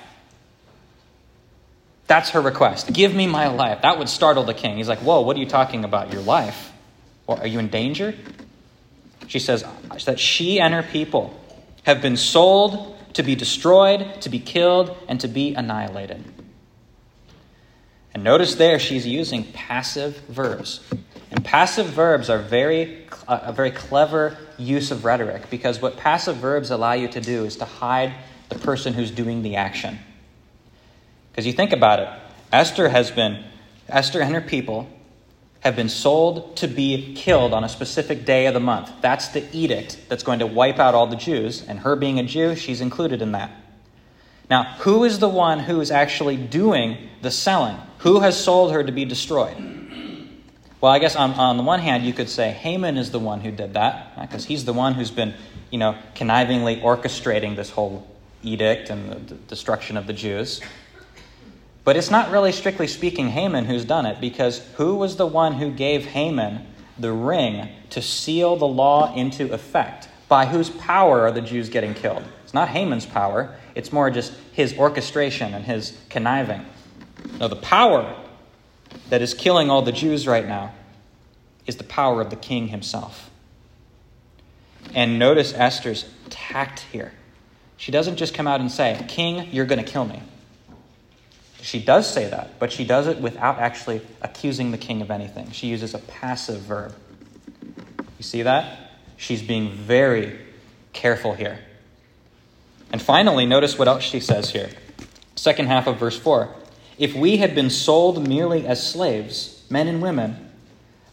That's 2.08 2.32
her 2.32 2.42
request. 2.42 2.92
Give 2.92 3.16
me 3.16 3.26
my 3.26 3.48
life. 3.48 3.84
That 3.84 4.00
would 4.00 4.10
startle 4.10 4.44
the 4.44 4.54
king. 4.54 4.78
He's 4.78 4.90
like, 4.90 5.00
Whoa, 5.00 5.22
what 5.22 5.38
are 5.38 5.40
you 5.40 5.46
talking 5.46 5.84
about? 5.84 6.12
Your 6.12 6.22
life? 6.24 6.72
Or 7.28 7.40
are 7.40 7.48
you 7.48 7.60
in 7.60 7.70
danger? 7.70 8.16
She 9.28 9.40
says 9.40 9.64
that 10.06 10.20
she 10.20 10.60
and 10.60 10.74
her 10.74 10.84
people 10.84 11.40
have 11.84 12.02
been 12.02 12.18
sold 12.18 12.95
to 13.16 13.24
be 13.24 13.36
destroyed, 13.36 14.22
to 14.22 14.30
be 14.30 14.40
killed, 14.40 14.96
and 15.08 15.20
to 15.22 15.28
be 15.28 15.56
annihilated. 15.56 16.24
And 18.14 18.24
notice 18.24 18.56
there 18.56 18.80
she's 18.80 19.06
using 19.06 19.44
passive 19.44 20.18
verbs. 20.30 20.82
And 21.32 21.44
passive 21.44 21.88
verbs 21.88 22.30
are 22.30 22.38
very, 22.38 23.08
uh, 23.28 23.40
a 23.44 23.52
very 23.52 23.72
clever 23.72 24.38
use 24.58 24.92
of 24.92 25.04
rhetoric 25.04 25.50
because 25.50 25.82
what 25.82 25.98
passive 25.98 26.38
verbs 26.38 26.72
allow 26.72 26.94
you 26.94 27.10
to 27.10 27.20
do 27.20 27.44
is 27.44 27.58
to 27.58 27.66
hide 27.66 28.14
the 28.50 28.60
person 28.60 28.94
who's 28.94 29.12
doing 29.12 29.42
the 29.42 29.58
action. 29.58 30.00
Because 31.32 31.46
you 31.46 31.52
think 31.52 31.74
about 31.74 32.00
it, 32.00 32.10
Esther 32.54 32.88
has 32.88 33.12
been, 33.12 33.44
Esther 33.90 34.22
and 34.22 34.34
her 34.34 34.42
people 34.42 34.88
have 35.66 35.76
been 35.76 35.90
sold 35.90 36.56
to 36.58 36.68
be 36.68 37.16
killed 37.16 37.52
on 37.52 37.64
a 37.64 37.70
specific 37.70 38.24
day 38.24 38.46
of 38.46 38.54
the 38.54 38.60
month. 38.60 38.92
That's 39.02 39.30
the 39.30 39.44
edict 39.52 39.98
that's 40.08 40.22
going 40.22 40.38
to 40.40 40.46
wipe 40.46 40.78
out 40.78 40.94
all 40.94 41.08
the 41.08 41.16
Jews, 41.16 41.68
and 41.68 41.80
her 41.80 41.96
being 41.96 42.20
a 42.20 42.24
Jew, 42.24 42.56
she's 42.56 42.82
included 42.82 43.20
in 43.24 43.32
that. 43.32 43.50
Now, 44.48 44.76
who 44.80 45.04
is 45.04 45.18
the 45.18 45.28
one 45.28 45.58
who 45.58 45.82
is 45.82 45.90
actually 45.90 46.38
doing 46.38 47.10
the 47.24 47.32
selling? 47.32 47.78
Who 48.00 48.20
has 48.20 48.42
sold 48.42 48.74
her 48.74 48.84
to 48.84 48.92
be 48.92 49.06
destroyed? 49.06 49.58
Well, 50.82 50.92
I 50.92 51.00
guess 51.00 51.16
on, 51.16 51.32
on 51.32 51.58
the 51.58 51.64
one 51.64 51.80
hand, 51.80 52.06
you 52.06 52.14
could 52.14 52.30
say 52.30 52.52
Haman 52.52 52.96
is 52.96 53.10
the 53.10 53.18
one 53.18 53.42
who 53.42 53.50
did 53.50 53.74
that, 53.74 54.22
because 54.22 54.46
he's 54.46 54.66
the 54.66 54.74
one 54.74 54.94
who's 54.94 55.10
been, 55.10 55.34
you 55.72 55.80
know, 55.80 55.98
connivingly 56.14 56.80
orchestrating 56.84 57.56
this 57.56 57.72
whole 57.72 58.08
edict 58.44 58.92
and 58.92 59.28
the 59.28 59.34
destruction 59.34 59.98
of 59.98 60.06
the 60.06 60.14
Jews. 60.14 60.62
But 61.86 61.96
it's 61.96 62.10
not 62.10 62.32
really 62.32 62.52
strictly 62.52 62.88
speaking 62.88 63.30
Haman 63.30 63.66
who's 63.66 63.86
done 63.86 64.08
it, 64.08 64.20
because 64.20 64.58
who 64.76 64.96
was 64.96 65.16
the 65.16 65.28
one 65.28 65.54
who 65.54 65.72
gave 65.72 66.06
Haman 66.08 66.66
the 66.98 67.14
ring 67.14 67.70
to 67.92 68.02
seal 68.02 68.58
the 68.58 68.68
law 68.68 69.16
into 69.16 69.54
effect? 69.54 70.10
By 70.28 70.48
whose 70.48 70.72
power 70.72 71.22
are 71.22 71.32
the 71.32 71.42
Jews 71.42 71.70
getting 71.70 71.94
killed? 71.94 72.24
It's 72.44 72.56
not 72.56 72.70
Haman's 72.70 73.06
power, 73.06 73.56
it's 73.76 73.94
more 73.94 74.10
just 74.10 74.34
his 74.52 74.76
orchestration 74.78 75.54
and 75.54 75.64
his 75.64 75.96
conniving. 76.10 76.66
No, 77.40 77.48
the 77.48 77.56
power 77.56 78.16
that 79.10 79.22
is 79.22 79.36
killing 79.36 79.70
all 79.70 79.84
the 79.84 79.92
Jews 79.92 80.28
right 80.28 80.48
now 80.48 80.74
is 81.68 81.76
the 81.78 81.84
power 81.84 82.20
of 82.20 82.32
the 82.32 82.36
king 82.36 82.70
himself. 82.70 83.30
And 84.96 85.20
notice 85.20 85.54
Esther's 85.54 86.06
tact 86.32 86.80
here. 86.92 87.14
She 87.78 87.92
doesn't 87.92 88.16
just 88.16 88.34
come 88.34 88.48
out 88.48 88.60
and 88.60 88.72
say, 88.72 89.04
King, 89.08 89.50
you're 89.52 89.66
going 89.66 89.84
to 89.84 89.92
kill 89.92 90.06
me. 90.06 90.24
She 91.66 91.80
does 91.80 92.08
say 92.08 92.30
that, 92.30 92.60
but 92.60 92.72
she 92.72 92.86
does 92.86 93.08
it 93.08 93.18
without 93.18 93.58
actually 93.58 94.02
accusing 94.22 94.70
the 94.70 94.78
king 94.78 95.02
of 95.02 95.10
anything. 95.10 95.50
She 95.50 95.66
uses 95.66 95.96
a 95.96 95.98
passive 95.98 96.62
verb. 96.62 96.94
You 98.20 98.24
see 98.24 98.44
that? 98.44 98.92
She's 99.18 99.42
being 99.42 99.72
very 99.72 100.40
careful 100.94 101.34
here. 101.34 101.58
And 102.92 103.02
finally, 103.02 103.48
notice 103.48 103.80
what 103.80 103.88
else 103.88 104.04
she 104.04 104.20
says 104.20 104.52
here. 104.52 104.70
Second 105.36 105.66
half 105.66 105.88
of 105.88 105.98
verse 105.98 106.16
4. 106.16 106.54
If 107.00 107.16
we 107.16 107.38
had 107.38 107.56
been 107.56 107.72
sold 107.72 108.28
merely 108.28 108.68
as 108.68 108.88
slaves, 108.88 109.66
men 109.68 109.88
and 109.88 110.04
women, 110.04 110.52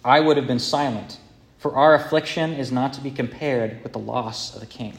I 0.05 0.21
would 0.21 0.37
have 0.37 0.47
been 0.47 0.59
silent, 0.59 1.17
for 1.61 1.75
our 1.75 1.95
affliction 1.95 2.53
is 2.53 2.71
not 2.71 2.93
to 2.93 3.01
be 3.01 3.11
compared 3.11 3.83
with 3.83 3.95
the 3.95 3.99
loss 3.99 4.55
of 4.55 4.61
the 4.61 4.67
king. 4.67 4.99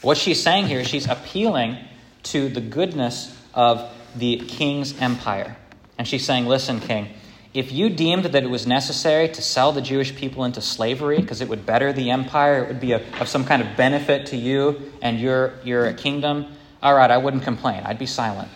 What 0.00 0.16
she's 0.16 0.42
saying 0.42 0.66
here, 0.66 0.84
she's 0.84 1.08
appealing 1.08 1.78
to 2.24 2.48
the 2.48 2.60
goodness 2.60 3.38
of 3.54 3.88
the 4.14 4.38
king's 4.38 4.98
empire. 5.00 5.56
And 5.98 6.06
she's 6.06 6.24
saying, 6.24 6.46
Listen, 6.46 6.80
king, 6.80 7.08
if 7.54 7.70
you 7.70 7.90
deemed 7.90 8.24
that 8.24 8.42
it 8.42 8.48
was 8.48 8.66
necessary 8.66 9.28
to 9.28 9.42
sell 9.42 9.72
the 9.72 9.82
Jewish 9.82 10.14
people 10.14 10.44
into 10.44 10.62
slavery 10.62 11.20
because 11.20 11.42
it 11.42 11.48
would 11.48 11.66
better 11.66 11.92
the 11.92 12.10
empire, 12.10 12.64
it 12.64 12.68
would 12.68 12.80
be 12.80 12.92
a, 12.92 13.02
of 13.20 13.28
some 13.28 13.44
kind 13.44 13.60
of 13.60 13.76
benefit 13.76 14.26
to 14.26 14.36
you 14.36 14.92
and 15.02 15.20
your, 15.20 15.54
your 15.62 15.92
kingdom, 15.92 16.46
all 16.82 16.94
right, 16.94 17.10
I 17.10 17.18
wouldn't 17.18 17.42
complain. 17.42 17.82
I'd 17.84 17.98
be 17.98 18.06
silent. 18.06 18.48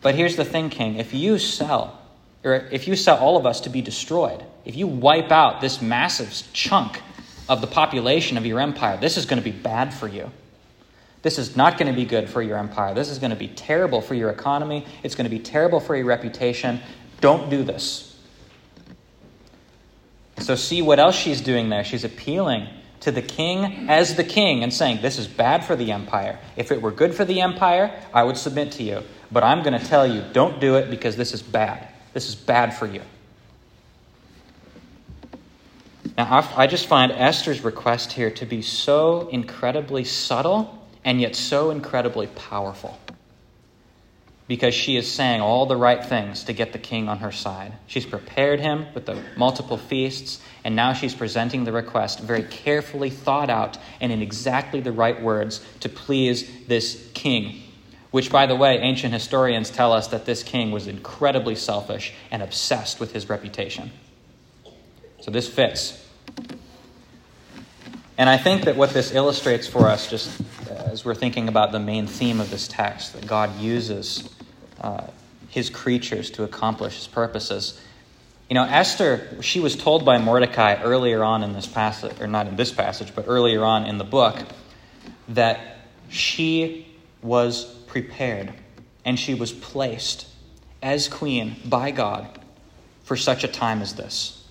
But 0.00 0.14
here's 0.14 0.36
the 0.36 0.44
thing, 0.44 0.70
king. 0.70 0.96
If 0.96 1.12
you 1.12 1.38
sell, 1.38 2.00
or 2.42 2.54
if 2.72 2.88
you 2.88 2.96
sell 2.96 3.18
all 3.18 3.36
of 3.36 3.46
us 3.46 3.60
to 3.62 3.70
be 3.70 3.82
destroyed, 3.82 4.42
if 4.64 4.74
you 4.74 4.86
wipe 4.86 5.30
out 5.30 5.60
this 5.60 5.82
massive 5.82 6.42
chunk 6.52 7.00
of 7.48 7.60
the 7.60 7.66
population 7.66 8.38
of 8.38 8.46
your 8.46 8.58
empire, 8.58 8.96
this 8.96 9.16
is 9.16 9.26
going 9.26 9.40
to 9.40 9.44
be 9.44 9.56
bad 9.56 9.92
for 9.92 10.08
you. 10.08 10.30
This 11.22 11.38
is 11.38 11.56
not 11.56 11.78
going 11.78 11.90
to 11.90 11.96
be 11.96 12.04
good 12.04 12.28
for 12.28 12.42
your 12.42 12.58
empire. 12.58 12.94
This 12.94 13.08
is 13.08 13.18
going 13.18 13.30
to 13.30 13.36
be 13.36 13.48
terrible 13.48 14.00
for 14.00 14.14
your 14.14 14.30
economy. 14.30 14.84
It's 15.04 15.14
going 15.14 15.24
to 15.24 15.30
be 15.30 15.38
terrible 15.38 15.78
for 15.78 15.94
your 15.94 16.04
reputation. 16.04 16.80
Don't 17.20 17.48
do 17.48 17.62
this. 17.62 18.08
So, 20.38 20.56
see 20.56 20.82
what 20.82 20.98
else 20.98 21.14
she's 21.14 21.40
doing 21.40 21.68
there. 21.68 21.84
She's 21.84 22.02
appealing 22.02 22.66
to 23.00 23.12
the 23.12 23.22
king 23.22 23.88
as 23.88 24.16
the 24.16 24.24
king 24.24 24.64
and 24.64 24.74
saying, 24.74 25.00
This 25.00 25.18
is 25.18 25.28
bad 25.28 25.64
for 25.64 25.76
the 25.76 25.92
empire. 25.92 26.38
If 26.56 26.72
it 26.72 26.82
were 26.82 26.90
good 26.90 27.14
for 27.14 27.24
the 27.24 27.40
empire, 27.40 27.96
I 28.12 28.24
would 28.24 28.36
submit 28.36 28.72
to 28.72 28.82
you. 28.82 29.02
But 29.30 29.44
I'm 29.44 29.62
going 29.62 29.78
to 29.78 29.86
tell 29.86 30.06
you, 30.06 30.24
don't 30.32 30.60
do 30.60 30.76
it 30.76 30.90
because 30.90 31.14
this 31.14 31.32
is 31.32 31.42
bad. 31.42 31.86
This 32.12 32.28
is 32.28 32.34
bad 32.34 32.74
for 32.74 32.86
you. 32.86 33.02
Now, 36.18 36.48
I 36.56 36.66
just 36.66 36.88
find 36.88 37.12
Esther's 37.12 37.62
request 37.62 38.12
here 38.12 38.30
to 38.32 38.44
be 38.44 38.60
so 38.60 39.28
incredibly 39.28 40.04
subtle 40.04 40.81
and 41.04 41.20
yet 41.20 41.36
so 41.36 41.70
incredibly 41.70 42.26
powerful 42.26 42.98
because 44.48 44.74
she 44.74 44.96
is 44.96 45.10
saying 45.10 45.40
all 45.40 45.66
the 45.66 45.76
right 45.76 46.04
things 46.04 46.44
to 46.44 46.52
get 46.52 46.72
the 46.72 46.78
king 46.78 47.08
on 47.08 47.18
her 47.18 47.32
side. 47.32 47.72
She's 47.86 48.04
prepared 48.04 48.60
him 48.60 48.86
with 48.94 49.06
the 49.06 49.18
multiple 49.36 49.78
feasts, 49.78 50.42
and 50.64 50.76
now 50.76 50.92
she's 50.92 51.14
presenting 51.14 51.64
the 51.64 51.72
request 51.72 52.20
very 52.20 52.42
carefully 52.42 53.08
thought 53.08 53.48
out 53.48 53.78
and 54.00 54.12
in 54.12 54.20
exactly 54.20 54.80
the 54.80 54.92
right 54.92 55.20
words 55.22 55.64
to 55.80 55.88
please 55.88 56.66
this 56.66 57.10
king. 57.14 57.62
Which, 58.10 58.30
by 58.30 58.44
the 58.44 58.54
way, 58.54 58.76
ancient 58.76 59.14
historians 59.14 59.70
tell 59.70 59.90
us 59.90 60.08
that 60.08 60.26
this 60.26 60.42
king 60.42 60.70
was 60.70 60.86
incredibly 60.86 61.54
selfish 61.54 62.12
and 62.30 62.42
obsessed 62.42 63.00
with 63.00 63.12
his 63.12 63.30
reputation. 63.30 63.90
So 65.22 65.30
this 65.30 65.48
fits. 65.48 66.06
And 68.18 68.28
I 68.28 68.36
think 68.36 68.64
that 68.64 68.76
what 68.76 68.90
this 68.90 69.14
illustrates 69.14 69.66
for 69.66 69.86
us, 69.86 70.10
just 70.10 70.30
as 70.86 71.04
we're 71.04 71.14
thinking 71.14 71.48
about 71.48 71.72
the 71.72 71.80
main 71.80 72.06
theme 72.06 72.40
of 72.40 72.50
this 72.50 72.68
text, 72.68 73.12
that 73.14 73.26
God 73.26 73.58
uses 73.58 74.28
uh, 74.80 75.06
his 75.48 75.70
creatures 75.70 76.30
to 76.32 76.44
accomplish 76.44 76.96
his 76.96 77.06
purposes. 77.06 77.80
You 78.48 78.54
know, 78.54 78.64
Esther, 78.64 79.38
she 79.40 79.60
was 79.60 79.76
told 79.76 80.04
by 80.04 80.18
Mordecai 80.18 80.82
earlier 80.82 81.22
on 81.22 81.42
in 81.42 81.52
this 81.52 81.66
passage, 81.66 82.20
or 82.20 82.26
not 82.26 82.46
in 82.46 82.56
this 82.56 82.72
passage, 82.72 83.14
but 83.14 83.24
earlier 83.28 83.64
on 83.64 83.86
in 83.86 83.98
the 83.98 84.04
book, 84.04 84.38
that 85.28 85.78
she 86.08 86.86
was 87.22 87.64
prepared 87.86 88.52
and 89.04 89.18
she 89.18 89.34
was 89.34 89.52
placed 89.52 90.26
as 90.82 91.08
queen 91.08 91.56
by 91.64 91.90
God 91.90 92.40
for 93.04 93.16
such 93.16 93.44
a 93.44 93.48
time 93.48 93.82
as 93.82 93.94
this. 93.94 94.46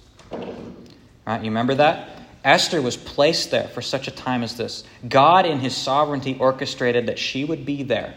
Right? 1.26 1.42
You 1.42 1.50
remember 1.50 1.76
that? 1.76 2.21
Esther 2.44 2.82
was 2.82 2.98
placed 2.98 3.52
there 3.52 3.68
for 3.68 3.82
such 3.82 4.08
a 4.08 4.12
time 4.12 4.44
as 4.44 4.58
this. 4.58 4.84
God, 5.08 5.46
in 5.46 5.60
his 5.60 5.76
sovereignty, 5.76 6.38
orchestrated 6.40 7.06
that 7.06 7.20
she 7.20 7.44
would 7.46 7.66
be 7.66 7.84
there 7.84 8.16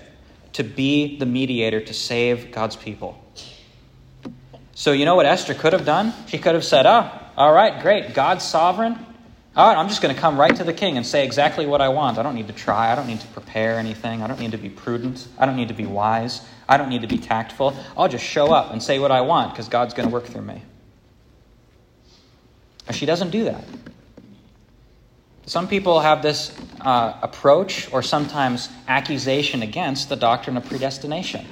to 0.54 0.62
be 0.62 1.18
the 1.18 1.26
mediator 1.26 1.80
to 1.80 1.92
save 1.92 2.50
God's 2.50 2.76
people. 2.76 3.20
So, 4.74 4.92
you 4.92 5.04
know 5.04 5.14
what 5.14 5.26
Esther 5.26 5.54
could 5.54 5.72
have 5.72 5.84
done? 5.84 6.12
She 6.26 6.38
could 6.38 6.54
have 6.54 6.64
said, 6.64 6.86
Oh, 6.86 7.10
all 7.36 7.52
right, 7.52 7.82
great. 7.82 8.14
God's 8.14 8.44
sovereign. 8.44 8.98
All 9.56 9.68
right, 9.68 9.78
I'm 9.78 9.88
just 9.88 10.02
going 10.02 10.12
to 10.12 10.20
come 10.20 10.38
right 10.38 10.54
to 10.56 10.64
the 10.64 10.72
king 10.72 10.96
and 10.96 11.06
say 11.06 11.24
exactly 11.24 11.64
what 11.64 11.80
I 11.80 11.88
want. 11.88 12.18
I 12.18 12.24
don't 12.24 12.34
need 12.34 12.48
to 12.48 12.52
try. 12.52 12.90
I 12.90 12.96
don't 12.96 13.06
need 13.06 13.20
to 13.20 13.26
prepare 13.28 13.78
anything. 13.78 14.20
I 14.20 14.26
don't 14.26 14.40
need 14.40 14.50
to 14.50 14.58
be 14.58 14.68
prudent. 14.68 15.28
I 15.38 15.46
don't 15.46 15.54
need 15.54 15.68
to 15.68 15.74
be 15.74 15.86
wise. 15.86 16.40
I 16.68 16.76
don't 16.76 16.88
need 16.88 17.02
to 17.02 17.06
be 17.06 17.18
tactful. 17.18 17.76
I'll 17.96 18.08
just 18.08 18.24
show 18.24 18.52
up 18.52 18.72
and 18.72 18.82
say 18.82 18.98
what 18.98 19.12
I 19.12 19.20
want 19.20 19.52
because 19.52 19.68
God's 19.68 19.94
going 19.94 20.08
to 20.08 20.12
work 20.12 20.24
through 20.24 20.42
me. 20.42 20.62
She 22.90 23.06
doesn't 23.06 23.30
do 23.30 23.44
that. 23.44 23.64
Some 25.46 25.68
people 25.68 26.00
have 26.00 26.22
this 26.22 26.56
uh, 26.80 27.18
approach 27.22 27.92
or 27.92 28.02
sometimes 28.02 28.68
accusation 28.88 29.62
against 29.62 30.08
the 30.08 30.16
doctrine 30.16 30.56
of 30.56 30.64
predestination. 30.64 31.44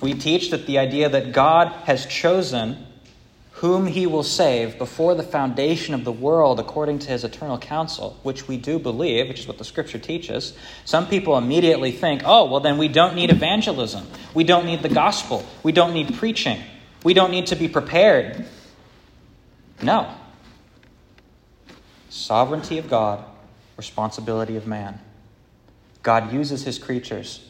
We 0.00 0.14
teach 0.14 0.50
that 0.50 0.66
the 0.66 0.78
idea 0.78 1.08
that 1.08 1.32
God 1.32 1.68
has 1.84 2.06
chosen 2.06 2.86
whom 3.62 3.86
he 3.86 4.06
will 4.06 4.24
save 4.24 4.76
before 4.76 5.14
the 5.14 5.22
foundation 5.22 5.94
of 5.94 6.02
the 6.04 6.10
world 6.10 6.58
according 6.58 6.98
to 6.98 7.08
his 7.08 7.22
eternal 7.22 7.58
counsel, 7.58 8.18
which 8.24 8.48
we 8.48 8.56
do 8.56 8.76
believe, 8.78 9.28
which 9.28 9.38
is 9.38 9.46
what 9.46 9.58
the 9.58 9.64
scripture 9.64 10.00
teaches, 10.00 10.54
some 10.84 11.06
people 11.06 11.38
immediately 11.38 11.92
think, 11.92 12.22
oh, 12.24 12.50
well, 12.50 12.58
then 12.58 12.76
we 12.76 12.88
don't 12.88 13.14
need 13.14 13.30
evangelism. 13.30 14.04
We 14.34 14.42
don't 14.42 14.66
need 14.66 14.82
the 14.82 14.88
gospel. 14.88 15.46
We 15.62 15.70
don't 15.70 15.94
need 15.94 16.14
preaching. 16.14 16.60
We 17.04 17.14
don't 17.14 17.30
need 17.30 17.46
to 17.48 17.54
be 17.56 17.68
prepared. 17.68 18.46
No. 19.80 20.12
Sovereignty 22.12 22.76
of 22.76 22.90
God, 22.90 23.24
responsibility 23.78 24.54
of 24.56 24.66
man. 24.66 25.00
God 26.02 26.30
uses 26.30 26.62
his 26.62 26.78
creatures, 26.78 27.48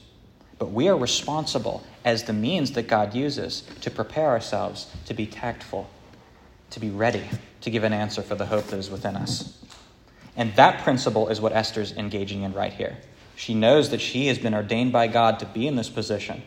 but 0.57 0.71
we 0.71 0.87
are 0.87 0.97
responsible 0.97 1.83
as 2.05 2.23
the 2.23 2.33
means 2.33 2.71
that 2.73 2.87
God 2.87 3.13
uses 3.13 3.65
to 3.81 3.91
prepare 3.91 4.29
ourselves 4.29 4.87
to 5.07 5.15
be 5.15 5.27
tactful, 5.27 5.91
to 6.71 6.79
be 6.79 6.91
ready 6.91 7.25
to 7.63 7.71
give 7.71 7.83
an 7.83 7.93
answer 7.93 8.23
for 8.23 8.37
the 8.37 8.47
hope 8.47 8.67
that 8.67 8.79
is 8.79 8.89
within 8.89 9.17
us. 9.17 9.59
And 10.37 10.55
that 10.55 10.85
principle 10.85 11.27
is 11.27 11.41
what 11.41 11.53
Esther's 11.53 11.91
engaging 11.95 12.43
in 12.43 12.53
right 12.53 12.73
here. 12.73 12.99
She 13.35 13.55
knows 13.55 13.91
that 13.91 14.01
she 14.01 14.29
has 14.29 14.39
been 14.39 14.55
ordained 14.55 14.93
by 14.93 15.09
God 15.09 15.41
to 15.41 15.47
be 15.47 15.67
in 15.67 15.75
this 15.75 15.91
position. 15.91 16.41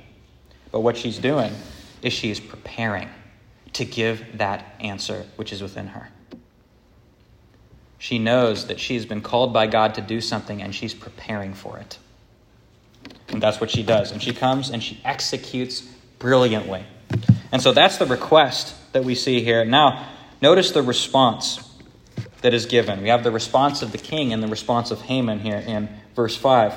But 0.71 0.79
what 0.79 0.95
she's 0.95 1.19
doing 1.19 1.51
is 2.01 2.13
she 2.13 2.31
is 2.31 2.39
preparing 2.39 3.09
to 3.73 3.83
give 3.83 4.37
that 4.37 4.63
answer 4.79 5.25
which 5.35 5.51
is 5.51 5.61
within 5.61 5.87
her. 5.87 6.07
She 8.05 8.19
knows 8.19 8.67
that 8.67 8.79
she's 8.79 9.03
been 9.03 9.21
called 9.21 9.51
by 9.51 9.65
God 9.65 9.95
to 9.95 10.01
do 10.01 10.21
something 10.21 10.61
and 10.61 10.75
she's 10.75 10.93
preparing 10.93 11.55
for 11.55 11.79
it. 11.79 11.97
And 13.29 13.41
that's 13.41 13.59
what 13.59 13.71
she 13.71 13.81
does. 13.81 14.11
And 14.11 14.21
she 14.21 14.31
comes 14.31 14.69
and 14.69 14.83
she 14.83 15.01
executes 15.03 15.81
brilliantly. 16.19 16.85
And 17.51 17.63
so 17.63 17.71
that's 17.71 17.97
the 17.97 18.05
request 18.05 18.75
that 18.93 19.03
we 19.03 19.15
see 19.15 19.43
here. 19.43 19.65
Now, 19.65 20.07
notice 20.39 20.69
the 20.69 20.83
response 20.83 21.67
that 22.41 22.53
is 22.53 22.67
given. 22.67 23.01
We 23.01 23.09
have 23.09 23.23
the 23.23 23.31
response 23.31 23.81
of 23.81 23.91
the 23.91 23.97
king 23.97 24.31
and 24.31 24.43
the 24.43 24.49
response 24.49 24.91
of 24.91 25.01
Haman 25.01 25.39
here 25.39 25.63
in 25.65 25.89
verse 26.15 26.37
5. 26.37 26.75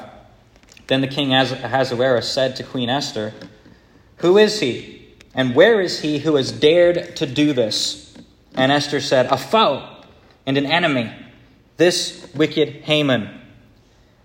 Then 0.87 1.03
the 1.03 1.09
king 1.09 1.35
Ahasuerus 1.35 2.33
said 2.33 2.57
to 2.57 2.63
Queen 2.63 2.89
Esther, 2.89 3.35
Who 4.17 4.39
is 4.39 4.61
he? 4.61 5.15
And 5.35 5.55
where 5.55 5.79
is 5.83 6.01
he 6.01 6.21
who 6.21 6.37
has 6.37 6.53
dared 6.53 7.17
to 7.17 7.27
do 7.27 7.53
this? 7.53 8.17
And 8.55 8.73
Esther 8.73 9.03
said, 9.03 9.27
A 9.27 9.37
foe 9.37 9.97
and 10.49 10.57
an 10.57 10.65
enemy, 10.65 11.13
this 11.77 12.27
wicked 12.35 12.71
Haman. 12.85 13.39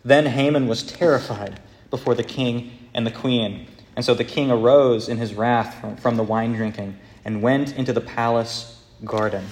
Then 0.06 0.26
Haman 0.26 0.68
was 0.68 0.82
terrified 0.82 1.60
before 1.90 2.16
the 2.16 2.24
king 2.24 2.72
and 2.94 3.06
the 3.06 3.12
queen. 3.12 3.68
And 3.98 4.06
so 4.06 4.14
the 4.14 4.24
king 4.24 4.50
arose 4.50 5.10
in 5.10 5.18
his 5.18 5.34
wrath 5.34 6.00
from 6.02 6.16
the 6.16 6.24
wine 6.24 6.54
drinking 6.54 6.98
and 7.26 7.42
went 7.42 7.76
into 7.76 7.92
the 7.92 8.00
palace 8.00 8.82
garden. 9.04 9.46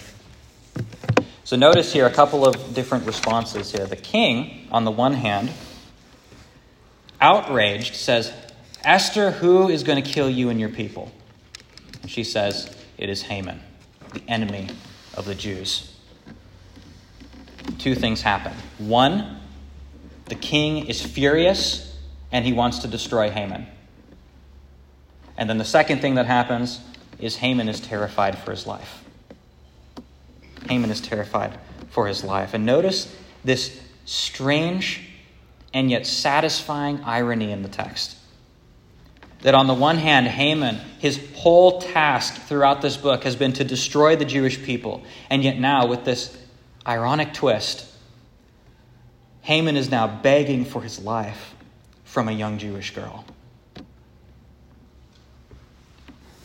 So 1.44 1.58
notice 1.58 1.92
here 1.92 2.06
a 2.06 2.14
couple 2.14 2.48
of 2.48 2.74
different 2.74 3.06
responses 3.06 3.74
here. 3.74 3.86
The 3.86 3.98
king, 3.98 4.70
on 4.72 4.86
the 4.86 4.92
one 4.92 5.14
hand, 5.14 5.52
outraged, 7.20 7.96
says, 7.96 8.32
Esther, 8.86 9.32
who 9.32 9.68
is 9.68 9.84
going 9.84 10.02
to 10.02 10.10
kill 10.10 10.30
you 10.30 10.50
and 10.50 10.58
your 10.58 10.70
people? 10.70 11.12
She 12.08 12.24
says, 12.24 12.74
It 12.98 13.10
is 13.10 13.24
Haman, 13.24 13.60
the 14.14 14.24
enemy 14.30 14.70
of 15.16 15.26
the 15.26 15.36
Jews 15.36 15.91
two 17.78 17.96
things 17.96 18.22
happen. 18.22 18.54
One, 18.78 19.40
the 20.26 20.36
king 20.36 20.88
is 20.88 21.02
furious 21.02 21.98
and 22.32 22.46
he 22.46 22.54
wants 22.54 22.80
to 22.80 22.88
destroy 22.88 23.30
Haman. 23.30 23.68
And 25.38 25.50
then 25.50 25.58
the 25.58 25.66
second 25.66 26.02
thing 26.02 26.16
that 26.16 26.26
happens 26.26 26.80
is 27.20 27.38
Haman 27.38 27.70
is 27.70 27.80
terrified 27.80 28.38
for 28.38 28.52
his 28.52 28.66
life. 28.66 29.04
Haman 30.70 30.90
is 30.90 31.02
terrified 31.02 31.58
for 31.90 32.08
his 32.08 32.24
life. 32.24 32.54
And 32.54 32.66
notice 32.66 33.14
this 33.44 33.82
strange 34.06 35.02
and 35.74 35.90
yet 35.90 36.06
satisfying 36.06 37.02
irony 37.04 37.52
in 37.52 37.64
the 37.64 37.70
text. 37.70 38.18
That 39.42 39.56
on 39.56 39.68
the 39.68 39.74
one 39.74 39.98
hand, 39.98 40.28
Haman, 40.28 40.76
his 41.00 41.20
whole 41.36 41.82
task 41.82 42.36
throughout 42.44 42.82
this 42.82 42.96
book 42.96 43.24
has 43.24 43.36
been 43.36 43.54
to 43.54 43.64
destroy 43.64 44.16
the 44.16 44.26
Jewish 44.26 44.62
people. 44.62 45.04
And 45.30 45.44
yet 45.44 45.58
now, 45.58 45.88
with 45.88 46.06
this 46.06 46.38
ironic 46.86 47.34
twist, 47.34 47.86
Haman 49.42 49.76
is 49.76 49.90
now 49.90 50.08
begging 50.08 50.66
for 50.66 50.82
his 50.82 51.00
life 51.00 51.56
from 52.04 52.28
a 52.28 52.32
young 52.32 52.58
Jewish 52.58 52.94
girl. 52.94 53.26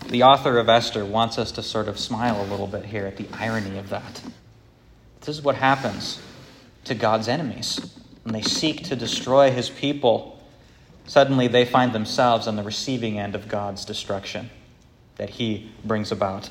The 0.09 0.23
author 0.23 0.59
of 0.59 0.69
Esther 0.69 1.05
wants 1.05 1.37
us 1.37 1.51
to 1.53 1.63
sort 1.63 1.89
of 1.89 1.99
smile 1.99 2.41
a 2.41 2.47
little 2.47 2.69
bit 2.69 2.85
here 2.85 3.07
at 3.07 3.17
the 3.17 3.27
irony 3.33 3.77
of 3.77 3.89
that. 3.89 4.23
This 5.21 5.37
is 5.37 5.43
what 5.43 5.57
happens 5.57 6.21
to 6.85 6.95
God's 6.95 7.27
enemies 7.27 7.95
when 8.23 8.33
they 8.33 8.43
seek 8.43 8.85
to 8.85 8.97
destroy 8.97 9.51
his 9.51 9.69
people. 9.69 10.41
Suddenly 11.07 11.49
they 11.49 11.65
find 11.65 11.93
themselves 11.93 12.47
on 12.47 12.55
the 12.55 12.63
receiving 12.63 13.19
end 13.19 13.35
of 13.35 13.49
God's 13.49 13.85
destruction 13.85 14.51
that 15.17 15.31
he 15.31 15.73
brings 15.85 16.13
about. 16.13 16.51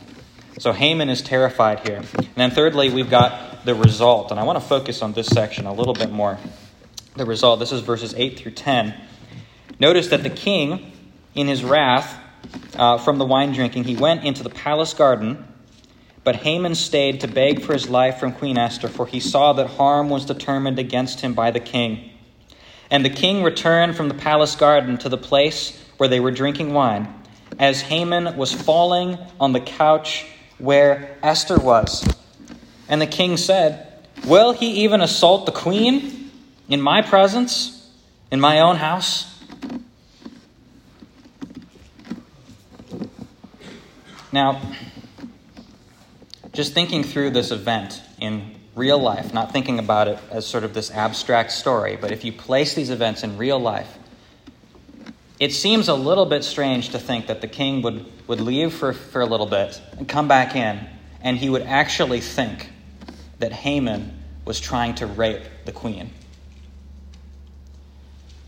So 0.58 0.72
Haman 0.72 1.10
is 1.10 1.22
terrified 1.22 1.86
here. 1.86 1.98
And 1.98 2.36
then, 2.36 2.52
thirdly, 2.52 2.90
we've 2.90 3.10
got 3.10 3.66
the 3.66 3.76
result. 3.76 4.32
And 4.32 4.40
I 4.40 4.44
want 4.44 4.60
to 4.60 4.66
focus 4.66 5.02
on 5.02 5.12
this 5.12 5.28
section 5.28 5.66
a 5.66 5.74
little 5.74 5.94
bit 5.94 6.12
more. 6.12 6.38
The 7.16 7.26
result, 7.26 7.60
this 7.60 7.72
is 7.72 7.82
verses 7.82 8.14
8 8.16 8.40
through 8.40 8.54
10. 8.54 8.94
Notice 9.80 10.08
that 10.10 10.24
the 10.24 10.30
king, 10.30 10.94
in 11.34 11.48
his 11.48 11.64
wrath 11.64 12.18
uh, 12.76 12.98
from 12.98 13.18
the 13.18 13.26
wine 13.26 13.52
drinking, 13.52 13.84
he 13.84 13.96
went 13.98 14.24
into 14.24 14.44
the 14.44 14.50
palace 14.50 14.94
garden. 14.94 15.46
But 16.24 16.38
Haman 16.38 16.76
stayed 16.76 17.22
to 17.22 17.28
beg 17.28 17.62
for 17.62 17.74
his 17.74 17.90
life 17.90 18.18
from 18.18 18.32
Queen 18.32 18.58
Esther, 18.58 18.88
for 18.88 19.06
he 19.06 19.20
saw 19.20 19.54
that 19.54 19.68
harm 19.72 20.10
was 20.10 20.26
determined 20.26 20.80
against 20.80 21.20
him 21.20 21.34
by 21.34 21.52
the 21.52 21.60
king. 21.60 22.12
And 22.90 23.04
the 23.04 23.10
king 23.10 23.44
returned 23.44 23.98
from 23.98 24.08
the 24.08 24.16
palace 24.16 24.56
garden 24.56 24.98
to 25.00 25.10
the 25.10 25.18
place 25.18 25.78
where 25.98 26.08
they 26.08 26.20
were 26.20 26.32
drinking 26.32 26.74
wine, 26.74 27.14
as 27.60 27.82
Haman 27.82 28.38
was 28.38 28.54
falling 28.54 29.18
on 29.40 29.52
the 29.52 29.60
couch 29.60 30.26
where 30.58 31.18
Esther 31.22 31.58
was. 31.58 32.08
And 32.88 33.02
the 33.02 33.08
king 33.08 33.38
said, 33.38 34.04
Will 34.26 34.54
he 34.54 34.84
even 34.84 35.02
assault 35.02 35.46
the 35.46 35.52
queen 35.52 36.32
in 36.70 36.82
my 36.82 37.02
presence, 37.02 37.92
in 38.32 38.40
my 38.40 38.60
own 38.60 38.78
house? 38.78 39.32
Now, 44.32 44.62
just 46.52 46.74
thinking 46.74 47.04
through 47.04 47.30
this 47.32 47.52
event 47.52 48.02
in 48.20 48.56
real 48.76 49.00
life, 49.00 49.34
not 49.34 49.54
thinking 49.54 49.80
about 49.80 50.08
it 50.08 50.20
as 50.32 50.46
sort 50.46 50.64
of 50.64 50.74
this 50.74 50.92
abstract 50.92 51.52
story, 51.52 51.96
but 51.96 52.12
if 52.12 52.26
you 52.26 52.34
place 52.34 52.74
these 52.74 52.90
events 52.90 53.24
in 53.24 53.38
real 53.38 53.60
life, 53.60 53.98
it 55.40 55.52
seems 55.52 55.88
a 55.88 55.96
little 55.96 56.26
bit 56.26 56.44
strange 56.44 56.90
to 56.90 57.00
think 57.00 57.28
that 57.28 57.42
the 57.42 57.48
king 57.48 57.82
would, 57.82 58.06
would 58.28 58.40
leave 58.40 58.74
for, 58.74 58.94
for 58.94 59.22
a 59.22 59.26
little 59.26 59.46
bit 59.46 59.82
and 59.98 60.08
come 60.08 60.28
back 60.28 60.56
in, 60.56 60.80
and 61.22 61.38
he 61.38 61.50
would 61.50 61.64
actually 61.64 62.22
think 62.22 62.70
that 63.40 63.52
Haman 63.52 64.18
was 64.46 64.60
trying 64.60 64.96
to 64.96 65.06
rape 65.06 65.44
the 65.66 65.72
queen. 65.72 66.12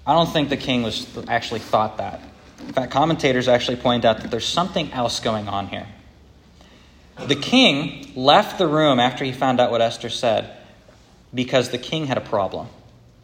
I 0.06 0.14
don't 0.14 0.32
think 0.32 0.50
the 0.50 0.58
king 0.58 0.84
was 0.84 1.06
actually 1.28 1.60
thought 1.60 1.98
that. 1.98 2.22
In 2.60 2.74
fact, 2.74 2.92
commentators 2.92 3.48
actually 3.48 3.78
point 3.78 4.06
out 4.06 4.22
that 4.22 4.32
there's 4.32 4.46
something 4.46 4.92
else 4.94 5.20
going 5.20 5.50
on 5.50 5.68
here. 5.68 5.88
The 7.20 7.36
king 7.36 8.14
left 8.16 8.58
the 8.58 8.68
room 8.68 9.00
after 9.00 9.26
he 9.26 9.32
found 9.32 9.60
out 9.60 9.72
what 9.72 9.82
Esther 9.82 10.10
said 10.10 10.56
because 11.34 11.70
the 11.70 11.78
king 11.78 12.06
had 12.06 12.18
a 12.18 12.22
problem. 12.22 12.68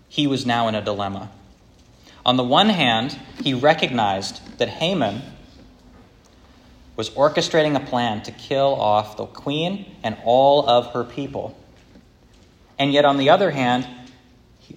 He 0.10 0.28
was 0.28 0.45
now 0.45 0.67
in 0.67 0.76
a 0.76 0.82
dilemma. 0.82 1.32
On 2.25 2.38
the 2.38 2.43
one 2.43 2.69
hand, 2.69 3.19
he 3.41 3.53
recognized 3.53 4.57
that 4.57 4.69
Haman 4.69 5.21
was 6.95 7.09
orchestrating 7.12 7.75
a 7.75 7.86
plan 7.86 8.21
to 8.23 8.31
kill 8.31 8.75
off 8.75 9.17
the 9.17 9.25
queen 9.25 9.86
and 10.03 10.15
all 10.23 10.67
of 10.69 10.93
her 10.93 11.03
people. 11.03 11.57
And 12.79 12.93
yet, 12.93 13.03
on 13.03 13.17
the 13.17 13.29
other 13.29 13.51
hand, 13.51 13.88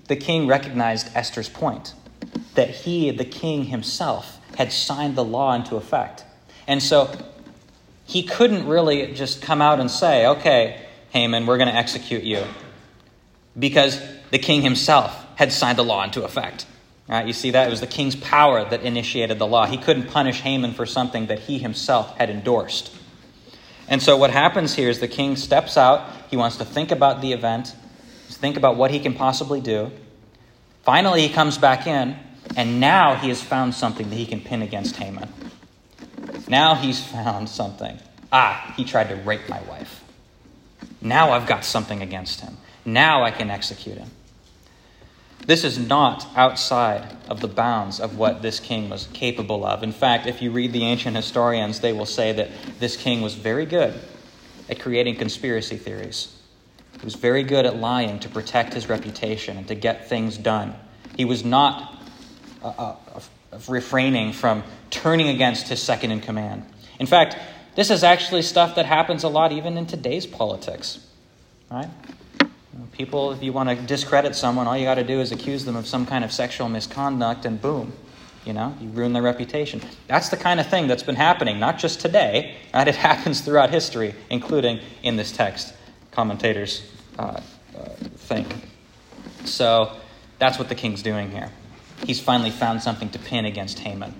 the 0.08 0.16
king 0.16 0.46
recognized 0.46 1.08
Esther's 1.14 1.48
point 1.48 1.94
that 2.54 2.70
he, 2.70 3.10
the 3.10 3.24
king 3.24 3.64
himself, 3.64 4.40
had 4.56 4.72
signed 4.72 5.16
the 5.16 5.24
law 5.24 5.54
into 5.54 5.76
effect. 5.76 6.24
And 6.66 6.82
so 6.82 7.10
he 8.06 8.22
couldn't 8.22 8.66
really 8.66 9.12
just 9.12 9.42
come 9.42 9.60
out 9.60 9.78
and 9.78 9.90
say, 9.90 10.26
okay, 10.26 10.86
Haman, 11.10 11.46
we're 11.46 11.58
going 11.58 11.68
to 11.68 11.74
execute 11.74 12.24
you. 12.24 12.44
Because 13.58 14.00
the 14.30 14.38
king 14.38 14.62
himself 14.62 15.24
had 15.36 15.52
signed 15.52 15.78
the 15.78 15.84
law 15.84 16.02
into 16.02 16.24
effect. 16.24 16.66
Right? 17.08 17.26
You 17.26 17.32
see 17.32 17.52
that? 17.52 17.68
It 17.68 17.70
was 17.70 17.80
the 17.80 17.86
king's 17.86 18.16
power 18.16 18.68
that 18.68 18.82
initiated 18.82 19.38
the 19.38 19.46
law. 19.46 19.66
He 19.66 19.76
couldn't 19.76 20.08
punish 20.08 20.40
Haman 20.40 20.72
for 20.72 20.86
something 20.86 21.26
that 21.26 21.40
he 21.40 21.58
himself 21.58 22.16
had 22.16 22.30
endorsed. 22.30 22.92
And 23.88 24.02
so 24.02 24.16
what 24.16 24.30
happens 24.30 24.74
here 24.74 24.90
is 24.90 24.98
the 24.98 25.08
king 25.08 25.36
steps 25.36 25.76
out. 25.76 26.10
He 26.30 26.36
wants 26.36 26.56
to 26.56 26.64
think 26.64 26.90
about 26.90 27.20
the 27.20 27.32
event, 27.32 27.74
think 28.28 28.56
about 28.56 28.76
what 28.76 28.90
he 28.90 28.98
can 28.98 29.14
possibly 29.14 29.60
do. 29.60 29.92
Finally, 30.82 31.26
he 31.26 31.32
comes 31.32 31.58
back 31.58 31.86
in, 31.86 32.16
and 32.56 32.80
now 32.80 33.14
he 33.14 33.28
has 33.28 33.42
found 33.42 33.74
something 33.74 34.10
that 34.10 34.16
he 34.16 34.26
can 34.26 34.40
pin 34.40 34.62
against 34.62 34.96
Haman. 34.96 35.28
Now 36.48 36.74
he's 36.74 37.04
found 37.04 37.48
something. 37.48 37.98
Ah, 38.32 38.74
he 38.76 38.84
tried 38.84 39.08
to 39.08 39.16
rape 39.16 39.48
my 39.48 39.60
wife. 39.62 40.04
Now 41.00 41.32
I've 41.32 41.46
got 41.46 41.64
something 41.64 42.02
against 42.02 42.40
him. 42.40 42.56
Now 42.84 43.22
I 43.22 43.30
can 43.30 43.50
execute 43.50 43.98
him. 43.98 44.10
This 45.46 45.62
is 45.62 45.78
not 45.78 46.26
outside 46.34 47.16
of 47.28 47.40
the 47.40 47.48
bounds 47.48 48.00
of 48.00 48.18
what 48.18 48.42
this 48.42 48.58
king 48.58 48.88
was 48.88 49.08
capable 49.12 49.64
of. 49.64 49.82
In 49.82 49.92
fact, 49.92 50.26
if 50.26 50.42
you 50.42 50.50
read 50.50 50.72
the 50.72 50.84
ancient 50.84 51.14
historians, 51.14 51.80
they 51.80 51.92
will 51.92 52.06
say 52.06 52.32
that 52.32 52.50
this 52.80 52.96
king 52.96 53.22
was 53.22 53.34
very 53.34 53.66
good 53.66 53.94
at 54.68 54.80
creating 54.80 55.16
conspiracy 55.16 55.76
theories. 55.76 56.36
He 56.98 57.04
was 57.04 57.14
very 57.14 57.42
good 57.42 57.66
at 57.66 57.76
lying 57.76 58.18
to 58.20 58.28
protect 58.28 58.74
his 58.74 58.88
reputation 58.88 59.56
and 59.56 59.68
to 59.68 59.74
get 59.74 60.08
things 60.08 60.36
done. 60.36 60.74
He 61.16 61.24
was 61.24 61.44
not 61.44 61.96
uh, 62.62 62.68
uh, 62.68 63.20
refraining 63.68 64.32
from 64.32 64.64
turning 64.90 65.28
against 65.28 65.68
his 65.68 65.80
second 65.80 66.10
in 66.10 66.20
command. 66.20 66.64
In 66.98 67.06
fact, 67.06 67.36
this 67.74 67.90
is 67.90 68.02
actually 68.02 68.42
stuff 68.42 68.74
that 68.76 68.86
happens 68.86 69.22
a 69.22 69.28
lot 69.28 69.52
even 69.52 69.76
in 69.76 69.86
today's 69.86 70.26
politics. 70.26 70.98
Right? 71.70 71.90
People, 72.92 73.32
if 73.32 73.42
you 73.42 73.52
want 73.52 73.68
to 73.68 73.76
discredit 73.76 74.34
someone, 74.34 74.66
all 74.66 74.76
you 74.76 74.84
got 74.84 74.96
to 74.96 75.04
do 75.04 75.20
is 75.20 75.32
accuse 75.32 75.64
them 75.64 75.76
of 75.76 75.86
some 75.86 76.06
kind 76.06 76.24
of 76.24 76.32
sexual 76.32 76.68
misconduct, 76.68 77.44
and 77.44 77.60
boom, 77.60 77.92
you 78.44 78.52
know, 78.52 78.74
you 78.80 78.88
ruin 78.88 79.12
their 79.12 79.22
reputation. 79.22 79.80
That's 80.06 80.28
the 80.28 80.36
kind 80.36 80.60
of 80.60 80.68
thing 80.68 80.86
that's 80.86 81.02
been 81.02 81.16
happening, 81.16 81.58
not 81.58 81.78
just 81.78 82.00
today, 82.00 82.56
right? 82.72 82.88
It 82.88 82.96
happens 82.96 83.40
throughout 83.40 83.70
history, 83.70 84.14
including 84.30 84.80
in 85.02 85.16
this 85.16 85.32
text, 85.32 85.74
commentators 86.10 86.82
uh, 87.18 87.40
uh, 87.76 87.88
think. 88.16 88.46
So 89.44 89.92
that's 90.38 90.58
what 90.58 90.68
the 90.68 90.74
king's 90.74 91.02
doing 91.02 91.30
here. 91.30 91.50
He's 92.04 92.20
finally 92.20 92.50
found 92.50 92.82
something 92.82 93.08
to 93.10 93.18
pin 93.18 93.44
against 93.44 93.78
Haman. 93.78 94.14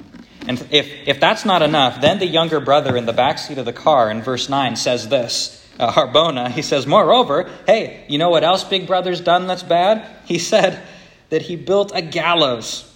And 0.49 0.65
if, 0.71 0.91
if 1.07 1.21
that's 1.21 1.45
not 1.45 1.63
enough, 1.63 2.01
then 2.01 2.19
the 2.19 2.27
younger 2.27 2.61
brother 2.61 2.97
in 2.97 3.07
the 3.07 3.13
back 3.13 3.39
seat 3.39 3.59
of 3.59 3.65
the 3.65 3.73
car 3.73 4.11
in 4.11 4.23
verse 4.23 4.49
9 4.49 4.77
says 4.77 5.09
this 5.09 5.66
uh, 5.79 5.93
Harbona, 5.93 6.51
he 6.51 6.63
says, 6.63 6.87
Moreover, 6.87 7.51
hey, 7.67 8.05
you 8.09 8.19
know 8.19 8.31
what 8.31 8.45
else 8.45 8.65
Big 8.65 8.87
Brother's 8.87 9.21
done 9.21 9.47
that's 9.47 9.63
bad? 9.63 10.07
He 10.27 10.39
said 10.41 10.83
that 11.31 11.43
he 11.43 11.55
built 11.55 11.93
a 11.95 12.03
gallows 12.03 12.93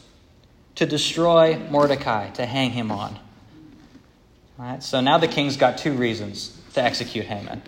to 0.75 0.85
destroy 0.85 1.57
Mordecai, 1.71 2.31
to 2.31 2.45
hang 2.45 2.71
him 2.71 2.91
on. 2.91 3.17
Right, 4.59 4.83
so 4.83 5.01
now 5.01 5.19
the 5.19 5.29
king's 5.29 5.57
got 5.57 5.79
two 5.79 5.93
reasons 5.93 6.59
to 6.75 6.83
execute 6.83 7.27
Haman 7.27 7.63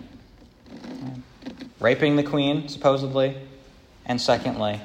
raping 1.83 2.15
the 2.15 2.23
queen, 2.23 2.69
supposedly, 2.69 3.35
and 4.05 4.19
secondly, 4.19 4.79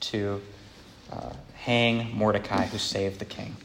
to 0.00 0.42
uh, 1.12 1.30
hang 1.54 2.14
Mordecai, 2.16 2.66
who 2.66 2.76
saved 2.76 3.20
the 3.20 3.24
king. 3.24 3.56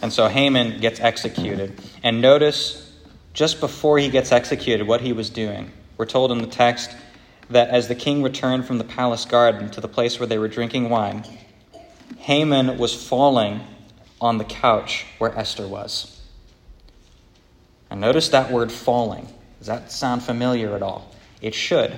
And 0.00 0.10
so 0.10 0.26
Haman 0.26 0.80
gets 0.80 1.00
executed. 1.00 1.78
And 2.02 2.22
notice 2.22 2.87
just 3.38 3.60
before 3.60 4.00
he 4.00 4.08
gets 4.08 4.32
executed, 4.32 4.84
what 4.84 5.00
he 5.00 5.12
was 5.12 5.30
doing. 5.30 5.70
We're 5.96 6.06
told 6.06 6.32
in 6.32 6.38
the 6.38 6.48
text 6.48 6.90
that 7.50 7.68
as 7.68 7.86
the 7.86 7.94
king 7.94 8.24
returned 8.24 8.66
from 8.66 8.78
the 8.78 8.84
palace 8.84 9.24
garden 9.26 9.70
to 9.70 9.80
the 9.80 9.86
place 9.86 10.18
where 10.18 10.26
they 10.26 10.38
were 10.38 10.48
drinking 10.48 10.90
wine, 10.90 11.22
Haman 12.16 12.78
was 12.78 12.92
falling 12.92 13.60
on 14.20 14.38
the 14.38 14.44
couch 14.44 15.06
where 15.18 15.38
Esther 15.38 15.68
was. 15.68 16.20
And 17.88 18.00
notice 18.00 18.30
that 18.30 18.50
word 18.50 18.72
falling. 18.72 19.28
Does 19.58 19.68
that 19.68 19.92
sound 19.92 20.24
familiar 20.24 20.74
at 20.74 20.82
all? 20.82 21.14
It 21.40 21.54
should. 21.54 21.96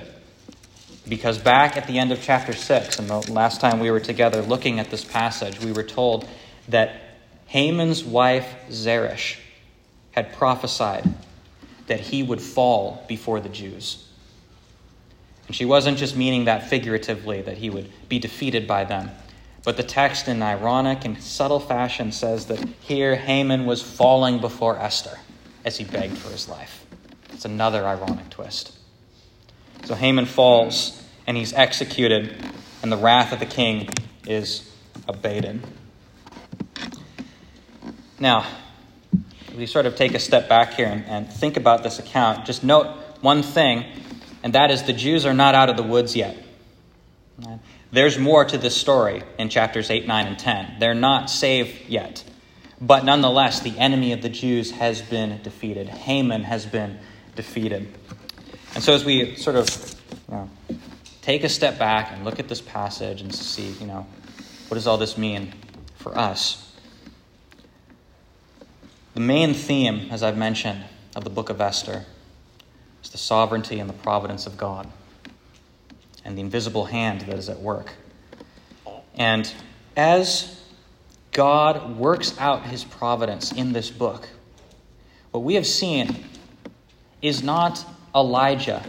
Because 1.09 1.39
back 1.39 1.75
at 1.75 1.87
the 1.87 1.97
end 1.97 2.11
of 2.11 2.21
chapter 2.21 2.53
6, 2.53 2.99
and 2.99 3.09
the 3.09 3.31
last 3.31 3.59
time 3.59 3.79
we 3.79 3.89
were 3.89 3.99
together 3.99 4.43
looking 4.43 4.79
at 4.79 4.91
this 4.91 5.03
passage, 5.03 5.59
we 5.59 5.71
were 5.71 5.81
told 5.81 6.27
that 6.67 7.01
Haman's 7.47 8.03
wife 8.03 8.47
Zeresh 8.69 9.39
had 10.11 10.33
prophesied 10.33 11.11
that 11.91 11.99
he 11.99 12.23
would 12.23 12.41
fall 12.41 13.03
before 13.09 13.41
the 13.41 13.49
Jews. 13.49 14.07
And 15.47 15.53
she 15.53 15.65
wasn't 15.65 15.97
just 15.97 16.15
meaning 16.15 16.45
that 16.45 16.69
figuratively, 16.69 17.41
that 17.41 17.57
he 17.57 17.69
would 17.69 17.91
be 18.07 18.17
defeated 18.17 18.65
by 18.65 18.85
them. 18.85 19.11
But 19.65 19.75
the 19.75 19.83
text, 19.83 20.29
in 20.29 20.41
ironic 20.41 21.03
and 21.03 21.21
subtle 21.21 21.59
fashion, 21.59 22.13
says 22.13 22.45
that 22.45 22.63
here 22.79 23.17
Haman 23.17 23.65
was 23.65 23.81
falling 23.81 24.39
before 24.39 24.79
Esther 24.79 25.19
as 25.65 25.75
he 25.75 25.83
begged 25.83 26.17
for 26.17 26.29
his 26.29 26.47
life. 26.47 26.85
It's 27.33 27.43
another 27.43 27.85
ironic 27.85 28.29
twist. 28.29 28.71
So 29.83 29.93
Haman 29.93 30.27
falls 30.27 31.03
and 31.27 31.35
he's 31.35 31.51
executed, 31.51 32.33
and 32.81 32.89
the 32.89 32.95
wrath 32.95 33.33
of 33.33 33.39
the 33.39 33.45
king 33.45 33.89
is 34.25 34.73
abated. 35.09 35.61
Now, 38.17 38.47
we 39.55 39.65
sort 39.65 39.85
of 39.85 39.95
take 39.95 40.13
a 40.13 40.19
step 40.19 40.47
back 40.49 40.73
here 40.73 40.87
and, 40.87 41.05
and 41.05 41.31
think 41.31 41.57
about 41.57 41.83
this 41.83 41.99
account. 41.99 42.45
Just 42.45 42.63
note 42.63 42.87
one 43.21 43.43
thing, 43.43 43.85
and 44.43 44.53
that 44.53 44.71
is 44.71 44.83
the 44.83 44.93
Jews 44.93 45.25
are 45.25 45.33
not 45.33 45.55
out 45.55 45.69
of 45.69 45.77
the 45.77 45.83
woods 45.83 46.15
yet. 46.15 46.37
There's 47.91 48.17
more 48.17 48.45
to 48.45 48.57
this 48.57 48.75
story 48.75 49.23
in 49.37 49.49
chapters 49.49 49.89
8, 49.89 50.07
9, 50.07 50.27
and 50.27 50.39
10. 50.39 50.77
They're 50.79 50.93
not 50.93 51.29
saved 51.29 51.89
yet. 51.89 52.23
But 52.79 53.03
nonetheless, 53.03 53.59
the 53.59 53.77
enemy 53.77 54.13
of 54.13 54.21
the 54.21 54.29
Jews 54.29 54.71
has 54.71 55.01
been 55.01 55.41
defeated. 55.43 55.87
Haman 55.89 56.43
has 56.43 56.65
been 56.65 56.99
defeated. 57.35 57.93
And 58.73 58.83
so, 58.83 58.93
as 58.93 59.05
we 59.05 59.35
sort 59.35 59.55
of 59.55 59.95
you 60.29 60.35
know, 60.35 60.49
take 61.21 61.43
a 61.43 61.49
step 61.49 61.77
back 61.77 62.11
and 62.11 62.23
look 62.23 62.39
at 62.39 62.47
this 62.47 62.61
passage 62.61 63.21
and 63.21 63.33
see, 63.33 63.71
you 63.73 63.85
know, 63.85 64.07
what 64.67 64.75
does 64.75 64.87
all 64.87 64.97
this 64.97 65.17
mean 65.17 65.53
for 65.95 66.17
us? 66.17 66.70
The 69.13 69.19
main 69.19 69.53
theme, 69.53 70.07
as 70.09 70.23
I've 70.23 70.37
mentioned, 70.37 70.85
of 71.17 71.25
the 71.25 71.29
book 71.29 71.49
of 71.49 71.59
Esther 71.59 72.05
is 73.03 73.09
the 73.09 73.17
sovereignty 73.17 73.79
and 73.79 73.89
the 73.89 73.93
providence 73.93 74.47
of 74.47 74.57
God 74.57 74.87
and 76.23 76.37
the 76.37 76.41
invisible 76.41 76.85
hand 76.85 77.21
that 77.21 77.37
is 77.37 77.49
at 77.49 77.59
work. 77.59 77.91
And 79.15 79.53
as 79.97 80.61
God 81.33 81.97
works 81.97 82.37
out 82.39 82.67
his 82.67 82.85
providence 82.85 83.51
in 83.51 83.73
this 83.73 83.89
book, 83.89 84.29
what 85.31 85.41
we 85.41 85.55
have 85.55 85.67
seen 85.67 86.23
is 87.21 87.43
not 87.43 87.85
Elijah 88.15 88.83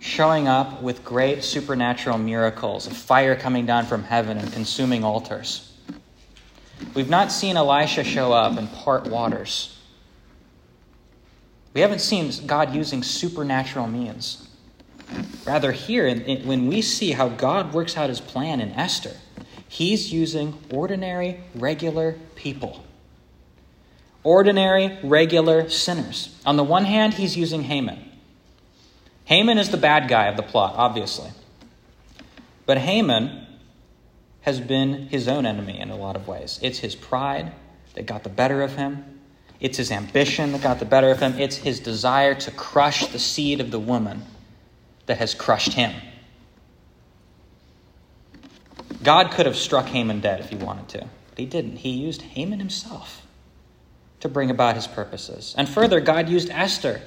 showing 0.00 0.48
up 0.48 0.82
with 0.82 1.04
great 1.04 1.44
supernatural 1.44 2.18
miracles 2.18 2.88
of 2.88 2.96
fire 2.96 3.36
coming 3.36 3.66
down 3.66 3.86
from 3.86 4.02
heaven 4.02 4.36
and 4.38 4.52
consuming 4.52 5.04
altars. 5.04 5.69
We've 6.94 7.08
not 7.08 7.30
seen 7.30 7.56
Elisha 7.56 8.04
show 8.04 8.32
up 8.32 8.58
and 8.58 8.72
part 8.72 9.06
waters. 9.06 9.78
We 11.72 11.82
haven't 11.82 12.00
seen 12.00 12.32
God 12.46 12.74
using 12.74 13.02
supernatural 13.02 13.86
means. 13.86 14.48
Rather, 15.44 15.72
here, 15.72 16.14
when 16.44 16.66
we 16.66 16.82
see 16.82 17.12
how 17.12 17.28
God 17.28 17.72
works 17.72 17.96
out 17.96 18.08
his 18.08 18.20
plan 18.20 18.60
in 18.60 18.70
Esther, 18.72 19.16
he's 19.68 20.12
using 20.12 20.58
ordinary, 20.72 21.40
regular 21.54 22.16
people. 22.34 22.84
Ordinary, 24.22 24.98
regular 25.02 25.68
sinners. 25.68 26.38
On 26.44 26.56
the 26.56 26.64
one 26.64 26.84
hand, 26.84 27.14
he's 27.14 27.36
using 27.36 27.62
Haman. 27.62 27.98
Haman 29.24 29.58
is 29.58 29.70
the 29.70 29.76
bad 29.76 30.08
guy 30.08 30.26
of 30.26 30.36
the 30.36 30.42
plot, 30.42 30.74
obviously. 30.76 31.30
But 32.66 32.78
Haman 32.78 33.46
has 34.42 34.60
been 34.60 35.08
his 35.08 35.28
own 35.28 35.46
enemy 35.46 35.78
in 35.78 35.90
a 35.90 35.96
lot 35.96 36.16
of 36.16 36.26
ways. 36.26 36.58
It's 36.62 36.78
his 36.78 36.94
pride 36.94 37.52
that 37.94 38.06
got 38.06 38.22
the 38.22 38.30
better 38.30 38.62
of 38.62 38.76
him, 38.76 39.20
it's 39.60 39.76
his 39.76 39.90
ambition 39.90 40.52
that 40.52 40.62
got 40.62 40.78
the 40.78 40.84
better 40.84 41.10
of 41.10 41.20
him, 41.20 41.38
it's 41.38 41.56
his 41.56 41.80
desire 41.80 42.34
to 42.34 42.50
crush 42.50 43.06
the 43.08 43.18
seed 43.18 43.60
of 43.60 43.70
the 43.70 43.78
woman 43.78 44.22
that 45.06 45.18
has 45.18 45.34
crushed 45.34 45.74
him. 45.74 45.92
God 49.02 49.30
could 49.32 49.46
have 49.46 49.56
struck 49.56 49.86
Haman 49.86 50.20
dead 50.20 50.40
if 50.40 50.50
he 50.50 50.56
wanted 50.56 50.88
to, 50.88 50.98
but 51.30 51.38
he 51.38 51.46
didn't. 51.46 51.76
He 51.76 51.90
used 51.90 52.22
Haman 52.22 52.58
himself 52.58 53.26
to 54.20 54.28
bring 54.28 54.50
about 54.50 54.76
his 54.76 54.86
purposes. 54.86 55.54
And 55.56 55.68
further, 55.68 56.00
God 56.00 56.28
used 56.28 56.50
Esther 56.50 57.00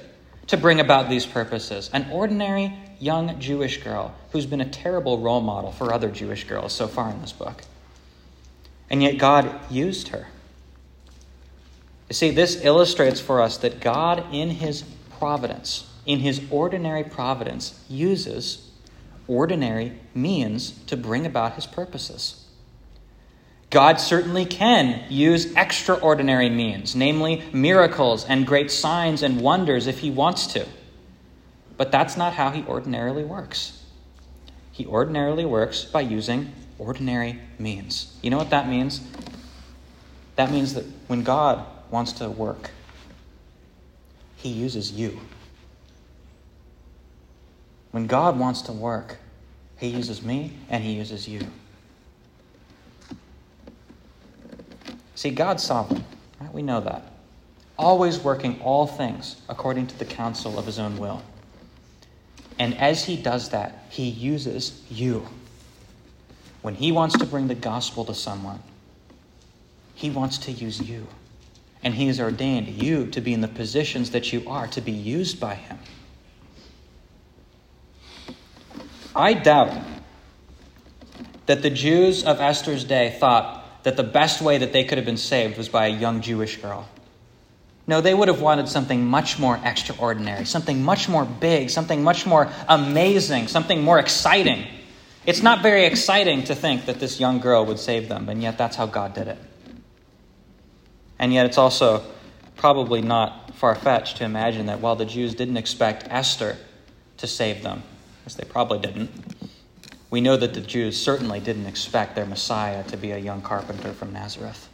to 0.48 0.56
bring 0.56 0.80
about 0.80 1.08
these 1.08 1.24
purposes. 1.24 1.90
An 1.92 2.08
ordinary 2.10 2.76
young 3.04 3.38
Jewish 3.38 3.82
girl 3.82 4.14
who's 4.32 4.46
been 4.46 4.62
a 4.62 4.68
terrible 4.68 5.18
role 5.18 5.42
model 5.42 5.70
for 5.70 5.92
other 5.92 6.10
Jewish 6.10 6.44
girls 6.44 6.72
so 6.72 6.88
far 6.88 7.10
in 7.10 7.20
this 7.20 7.32
book. 7.32 7.62
And 8.88 9.02
yet 9.02 9.18
God 9.18 9.50
used 9.70 10.08
her. 10.08 10.28
You 12.08 12.14
see, 12.14 12.30
this 12.30 12.64
illustrates 12.64 13.20
for 13.20 13.42
us 13.42 13.58
that 13.58 13.80
God, 13.80 14.24
in 14.32 14.50
his 14.50 14.82
providence, 15.18 15.90
in 16.06 16.20
his 16.20 16.42
ordinary 16.50 17.04
providence, 17.04 17.78
uses 17.88 18.70
ordinary 19.28 19.98
means 20.14 20.72
to 20.86 20.96
bring 20.96 21.26
about 21.26 21.54
his 21.54 21.66
purposes. 21.66 22.46
God 23.70 24.00
certainly 24.00 24.44
can 24.44 25.02
use 25.10 25.52
extraordinary 25.54 26.48
means, 26.48 26.94
namely 26.94 27.42
miracles 27.52 28.24
and 28.24 28.46
great 28.46 28.70
signs 28.70 29.22
and 29.22 29.40
wonders, 29.40 29.86
if 29.86 29.98
he 29.98 30.10
wants 30.10 30.46
to. 30.48 30.66
But 31.76 31.90
that's 31.90 32.16
not 32.16 32.34
how 32.34 32.50
he 32.50 32.62
ordinarily 32.64 33.24
works. 33.24 33.82
He 34.72 34.86
ordinarily 34.86 35.44
works 35.44 35.84
by 35.84 36.02
using 36.02 36.52
ordinary 36.78 37.40
means. 37.58 38.16
You 38.22 38.30
know 38.30 38.38
what 38.38 38.50
that 38.50 38.68
means? 38.68 39.00
That 40.36 40.50
means 40.50 40.74
that 40.74 40.84
when 41.06 41.22
God 41.22 41.64
wants 41.90 42.12
to 42.14 42.28
work, 42.28 42.70
he 44.36 44.48
uses 44.50 44.92
you. 44.92 45.20
When 47.94 48.08
God 48.08 48.40
wants 48.40 48.62
to 48.62 48.72
work, 48.72 49.18
He 49.78 49.86
uses 49.86 50.20
me 50.20 50.52
and 50.68 50.82
He 50.82 50.94
uses 50.94 51.28
you. 51.28 51.42
See, 55.14 55.30
God's 55.30 55.62
sovereign. 55.62 56.04
Right? 56.40 56.52
We 56.52 56.60
know 56.60 56.80
that. 56.80 57.12
Always 57.78 58.18
working 58.18 58.60
all 58.62 58.88
things 58.88 59.40
according 59.48 59.86
to 59.86 59.98
the 59.98 60.04
counsel 60.04 60.58
of 60.58 60.66
His 60.66 60.80
own 60.80 60.98
will. 60.98 61.22
And 62.58 62.76
as 62.78 63.04
He 63.04 63.16
does 63.16 63.50
that, 63.50 63.86
He 63.90 64.08
uses 64.08 64.82
you. 64.90 65.28
When 66.62 66.74
He 66.74 66.92
wants 66.92 67.16
to 67.16 67.26
bring 67.26 67.48
the 67.48 67.54
gospel 67.54 68.04
to 68.06 68.14
someone, 68.14 68.62
He 69.94 70.10
wants 70.10 70.38
to 70.38 70.52
use 70.52 70.80
you. 70.80 71.06
And 71.82 71.94
He 71.94 72.06
has 72.06 72.20
ordained 72.20 72.68
you 72.68 73.06
to 73.08 73.20
be 73.20 73.32
in 73.32 73.40
the 73.40 73.48
positions 73.48 74.10
that 74.10 74.32
you 74.32 74.42
are, 74.48 74.66
to 74.68 74.80
be 74.80 74.92
used 74.92 75.38
by 75.40 75.54
Him. 75.54 75.78
I 79.14 79.34
doubt 79.34 79.76
that 81.46 81.62
the 81.62 81.70
Jews 81.70 82.24
of 82.24 82.40
Esther's 82.40 82.84
day 82.84 83.16
thought 83.20 83.84
that 83.84 83.96
the 83.96 84.02
best 84.02 84.40
way 84.40 84.58
that 84.58 84.72
they 84.72 84.84
could 84.84 84.98
have 84.98 85.04
been 85.04 85.16
saved 85.16 85.58
was 85.58 85.68
by 85.68 85.86
a 85.86 85.90
young 85.90 86.20
Jewish 86.20 86.56
girl. 86.56 86.88
No, 87.86 88.00
they 88.00 88.14
would 88.14 88.28
have 88.28 88.40
wanted 88.40 88.68
something 88.68 89.04
much 89.04 89.38
more 89.38 89.60
extraordinary, 89.62 90.46
something 90.46 90.82
much 90.82 91.08
more 91.08 91.24
big, 91.24 91.68
something 91.68 92.02
much 92.02 92.24
more 92.24 92.50
amazing, 92.68 93.48
something 93.48 93.82
more 93.82 93.98
exciting. 93.98 94.66
It's 95.26 95.42
not 95.42 95.62
very 95.62 95.84
exciting 95.84 96.44
to 96.44 96.54
think 96.54 96.86
that 96.86 96.98
this 96.98 97.20
young 97.20 97.40
girl 97.40 97.66
would 97.66 97.78
save 97.78 98.08
them, 98.08 98.28
and 98.28 98.42
yet 98.42 98.56
that's 98.56 98.76
how 98.76 98.86
God 98.86 99.14
did 99.14 99.28
it. 99.28 99.38
And 101.18 101.32
yet 101.32 101.46
it's 101.46 101.58
also 101.58 102.02
probably 102.56 103.02
not 103.02 103.54
far 103.54 103.74
fetched 103.74 104.16
to 104.18 104.24
imagine 104.24 104.66
that 104.66 104.80
while 104.80 104.96
the 104.96 105.04
Jews 105.04 105.34
didn't 105.34 105.56
expect 105.56 106.06
Esther 106.08 106.56
to 107.18 107.26
save 107.26 107.62
them, 107.62 107.82
as 108.26 108.34
they 108.34 108.44
probably 108.44 108.78
didn't. 108.78 109.10
We 110.10 110.20
know 110.20 110.36
that 110.36 110.54
the 110.54 110.60
Jews 110.60 111.00
certainly 111.00 111.40
didn't 111.40 111.66
expect 111.66 112.14
their 112.14 112.26
Messiah 112.26 112.82
to 112.84 112.96
be 112.96 113.10
a 113.10 113.18
young 113.18 113.42
carpenter 113.42 113.92
from 113.92 114.12
Nazareth. 114.12 114.68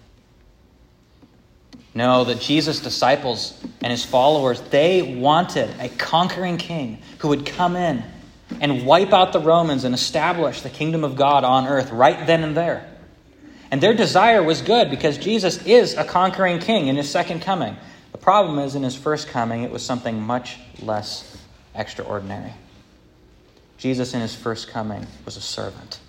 No, 1.94 2.24
that 2.24 2.40
Jesus' 2.40 2.80
disciples 2.80 3.60
and 3.82 3.90
his 3.90 4.04
followers, 4.04 4.60
they 4.60 5.02
wanted 5.02 5.70
a 5.80 5.88
conquering 5.88 6.56
king 6.56 7.02
who 7.18 7.28
would 7.28 7.44
come 7.44 7.74
in 7.74 8.04
and 8.60 8.86
wipe 8.86 9.12
out 9.12 9.32
the 9.32 9.40
Romans 9.40 9.84
and 9.84 9.94
establish 9.94 10.60
the 10.60 10.70
kingdom 10.70 11.02
of 11.02 11.16
God 11.16 11.44
on 11.44 11.66
earth 11.66 11.90
right 11.90 12.26
then 12.26 12.44
and 12.44 12.56
there. 12.56 12.88
And 13.70 13.80
their 13.80 13.94
desire 13.94 14.42
was 14.42 14.62
good 14.62 14.90
because 14.90 15.18
Jesus 15.18 15.64
is 15.66 15.94
a 15.96 16.04
conquering 16.04 16.58
king 16.58 16.88
in 16.88 16.96
his 16.96 17.08
second 17.08 17.40
coming. 17.42 17.76
The 18.12 18.18
problem 18.18 18.58
is, 18.58 18.74
in 18.74 18.82
his 18.82 18.96
first 18.96 19.28
coming, 19.28 19.62
it 19.62 19.70
was 19.70 19.84
something 19.84 20.20
much 20.20 20.58
less 20.82 21.36
extraordinary. 21.74 22.52
Jesus, 23.78 24.12
in 24.12 24.20
his 24.20 24.34
first 24.34 24.68
coming, 24.68 25.06
was 25.24 25.36
a 25.36 25.40
servant, 25.40 26.00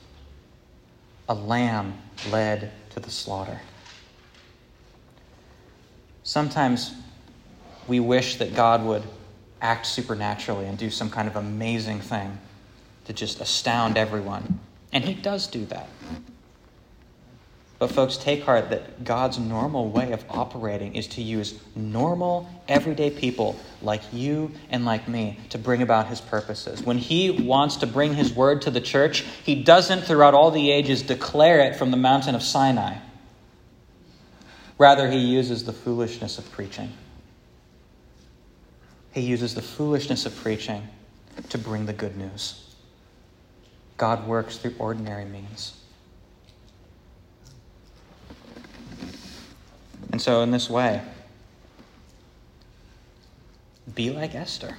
a 1.30 1.34
lamb 1.34 1.94
led 2.32 2.72
to 2.92 3.00
the 3.00 3.12
slaughter. 3.12 3.62
Sometimes 6.32 6.94
we 7.90 8.00
wish 8.00 8.38
that 8.38 8.56
God 8.56 8.86
would 8.86 9.04
act 9.62 9.86
supernaturally 9.86 10.66
and 10.66 10.78
do 10.78 10.90
some 10.90 11.10
kind 11.10 11.28
of 11.28 11.36
amazing 11.36 12.00
thing 12.00 12.40
to 13.04 13.12
just 13.12 13.42
astound 13.42 13.98
everyone. 13.98 14.62
And 14.94 15.04
he 15.04 15.14
does 15.14 15.46
do 15.48 15.66
that. 15.66 15.90
But, 17.80 17.92
folks, 17.92 18.16
take 18.16 18.44
heart 18.44 18.70
that 18.70 19.04
God's 19.04 19.40
normal 19.40 19.90
way 19.90 20.14
of 20.14 20.24
operating 20.30 20.96
is 20.96 21.06
to 21.08 21.22
use 21.22 21.60
normal, 21.76 22.48
everyday 22.70 23.10
people 23.10 23.60
like 23.82 24.04
you 24.14 24.52
and 24.70 24.86
like 24.86 25.10
me 25.10 25.38
to 25.50 25.58
bring 25.58 25.82
about 25.82 26.08
his 26.08 26.22
purposes. 26.22 26.82
When 26.82 26.98
he 26.98 27.32
wants 27.32 27.76
to 27.76 27.88
bring 27.88 28.14
his 28.14 28.34
word 28.34 28.62
to 28.62 28.72
the 28.72 28.80
church, 28.80 29.26
he 29.44 29.64
doesn't, 29.64 30.06
throughout 30.06 30.34
all 30.34 30.50
the 30.50 30.72
ages, 30.72 31.02
declare 31.02 31.60
it 31.60 31.76
from 31.76 31.92
the 31.92 31.98
mountain 31.98 32.36
of 32.36 32.42
Sinai. 32.42 33.00
Rather, 34.82 35.12
he 35.12 35.20
uses 35.20 35.64
the 35.64 35.74
foolishness 35.74 36.40
of 36.40 36.52
preaching. 36.52 36.92
He 39.12 39.22
uses 39.22 39.54
the 39.54 39.62
foolishness 39.62 40.26
of 40.26 40.36
preaching 40.36 40.88
to 41.50 41.60
bring 41.60 41.86
the 41.86 41.94
good 41.94 42.18
news. 42.18 42.74
God 43.98 44.26
works 44.26 44.58
through 44.58 44.74
ordinary 44.80 45.26
means. 45.26 45.80
And 50.12 50.20
so, 50.20 50.42
in 50.42 50.50
this 50.50 50.68
way, 50.68 51.04
be 53.94 54.10
like 54.10 54.34
Esther. 54.34 54.78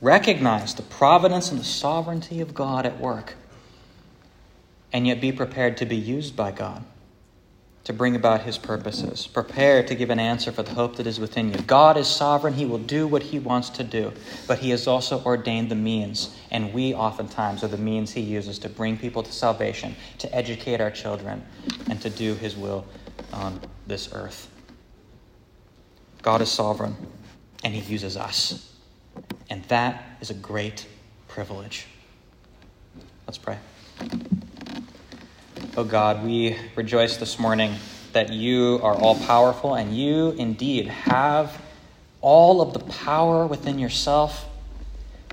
Recognize 0.00 0.76
the 0.76 0.82
providence 0.82 1.50
and 1.50 1.58
the 1.58 1.64
sovereignty 1.64 2.40
of 2.40 2.54
God 2.54 2.86
at 2.86 3.00
work, 3.00 3.34
and 4.92 5.08
yet 5.08 5.20
be 5.20 5.32
prepared 5.32 5.76
to 5.78 5.84
be 5.84 5.96
used 5.96 6.36
by 6.36 6.52
God 6.52 6.84
to 7.84 7.92
bring 7.92 8.16
about 8.16 8.42
his 8.42 8.56
purposes. 8.56 9.26
Prepare 9.26 9.82
to 9.82 9.94
give 9.94 10.08
an 10.10 10.18
answer 10.18 10.50
for 10.50 10.62
the 10.62 10.72
hope 10.72 10.96
that 10.96 11.06
is 11.06 11.20
within 11.20 11.52
you. 11.52 11.58
God 11.60 11.96
is 11.96 12.08
sovereign. 12.08 12.54
He 12.54 12.64
will 12.64 12.78
do 12.78 13.06
what 13.06 13.22
he 13.22 13.38
wants 13.38 13.68
to 13.70 13.84
do, 13.84 14.12
but 14.46 14.58
he 14.58 14.70
has 14.70 14.86
also 14.86 15.22
ordained 15.24 15.70
the 15.70 15.74
means, 15.74 16.34
and 16.50 16.72
we 16.72 16.94
oftentimes 16.94 17.62
are 17.62 17.68
the 17.68 17.76
means 17.76 18.12
he 18.12 18.22
uses 18.22 18.58
to 18.60 18.68
bring 18.70 18.96
people 18.96 19.22
to 19.22 19.32
salvation, 19.32 19.94
to 20.18 20.34
educate 20.34 20.80
our 20.80 20.90
children, 20.90 21.44
and 21.90 22.00
to 22.00 22.08
do 22.08 22.34
his 22.34 22.56
will 22.56 22.86
on 23.32 23.60
this 23.86 24.10
earth. 24.12 24.48
God 26.22 26.40
is 26.40 26.50
sovereign, 26.50 26.96
and 27.62 27.74
he 27.74 27.80
uses 27.80 28.16
us. 28.16 28.72
And 29.50 29.62
that 29.64 30.02
is 30.22 30.30
a 30.30 30.34
great 30.34 30.86
privilege. 31.28 31.86
Let's 33.26 33.38
pray. 33.38 33.58
Oh 35.76 35.82
God, 35.82 36.24
we 36.24 36.56
rejoice 36.76 37.16
this 37.16 37.40
morning 37.40 37.74
that 38.12 38.32
you 38.32 38.78
are 38.84 38.94
all 38.94 39.16
powerful 39.16 39.74
and 39.74 39.92
you 39.92 40.30
indeed 40.30 40.86
have 40.86 41.60
all 42.20 42.60
of 42.60 42.72
the 42.72 42.78
power 42.78 43.44
within 43.44 43.80
yourself 43.80 44.48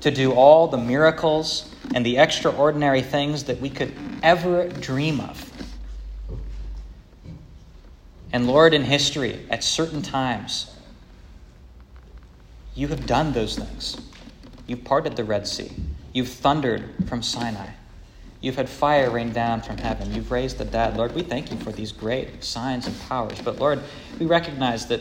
to 0.00 0.10
do 0.10 0.32
all 0.32 0.66
the 0.66 0.78
miracles 0.78 1.72
and 1.94 2.04
the 2.04 2.18
extraordinary 2.18 3.02
things 3.02 3.44
that 3.44 3.60
we 3.60 3.70
could 3.70 3.94
ever 4.24 4.66
dream 4.68 5.20
of. 5.20 5.48
And 8.32 8.48
Lord, 8.48 8.74
in 8.74 8.82
history, 8.82 9.46
at 9.48 9.62
certain 9.62 10.02
times, 10.02 10.74
you 12.74 12.88
have 12.88 13.06
done 13.06 13.32
those 13.32 13.56
things. 13.56 13.96
You've 14.66 14.82
parted 14.82 15.14
the 15.14 15.22
Red 15.22 15.46
Sea, 15.46 15.70
you've 16.12 16.30
thundered 16.30 17.06
from 17.06 17.22
Sinai. 17.22 17.68
You've 18.42 18.56
had 18.56 18.68
fire 18.68 19.08
rain 19.08 19.32
down 19.32 19.62
from 19.62 19.78
heaven. 19.78 20.12
You've 20.12 20.32
raised 20.32 20.58
the 20.58 20.64
dead. 20.64 20.96
Lord, 20.96 21.14
we 21.14 21.22
thank 21.22 21.52
you 21.52 21.56
for 21.58 21.70
these 21.70 21.92
great 21.92 22.42
signs 22.42 22.88
and 22.88 23.00
powers. 23.02 23.40
But 23.40 23.60
Lord, 23.60 23.80
we 24.18 24.26
recognize 24.26 24.86
that 24.88 25.00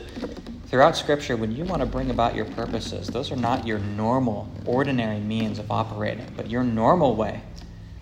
throughout 0.68 0.96
Scripture, 0.96 1.36
when 1.36 1.52
you 1.52 1.66
want 1.66 1.82
to 1.82 1.88
bring 1.88 2.12
about 2.12 2.36
your 2.36 2.46
purposes, 2.46 3.08
those 3.08 3.32
are 3.32 3.36
not 3.36 3.66
your 3.66 3.80
normal, 3.80 4.48
ordinary 4.68 5.20
means 5.20 5.58
of 5.58 5.72
operating, 5.72 6.32
but 6.38 6.52
your 6.52 6.64
normal 6.64 7.16
way 7.16 7.42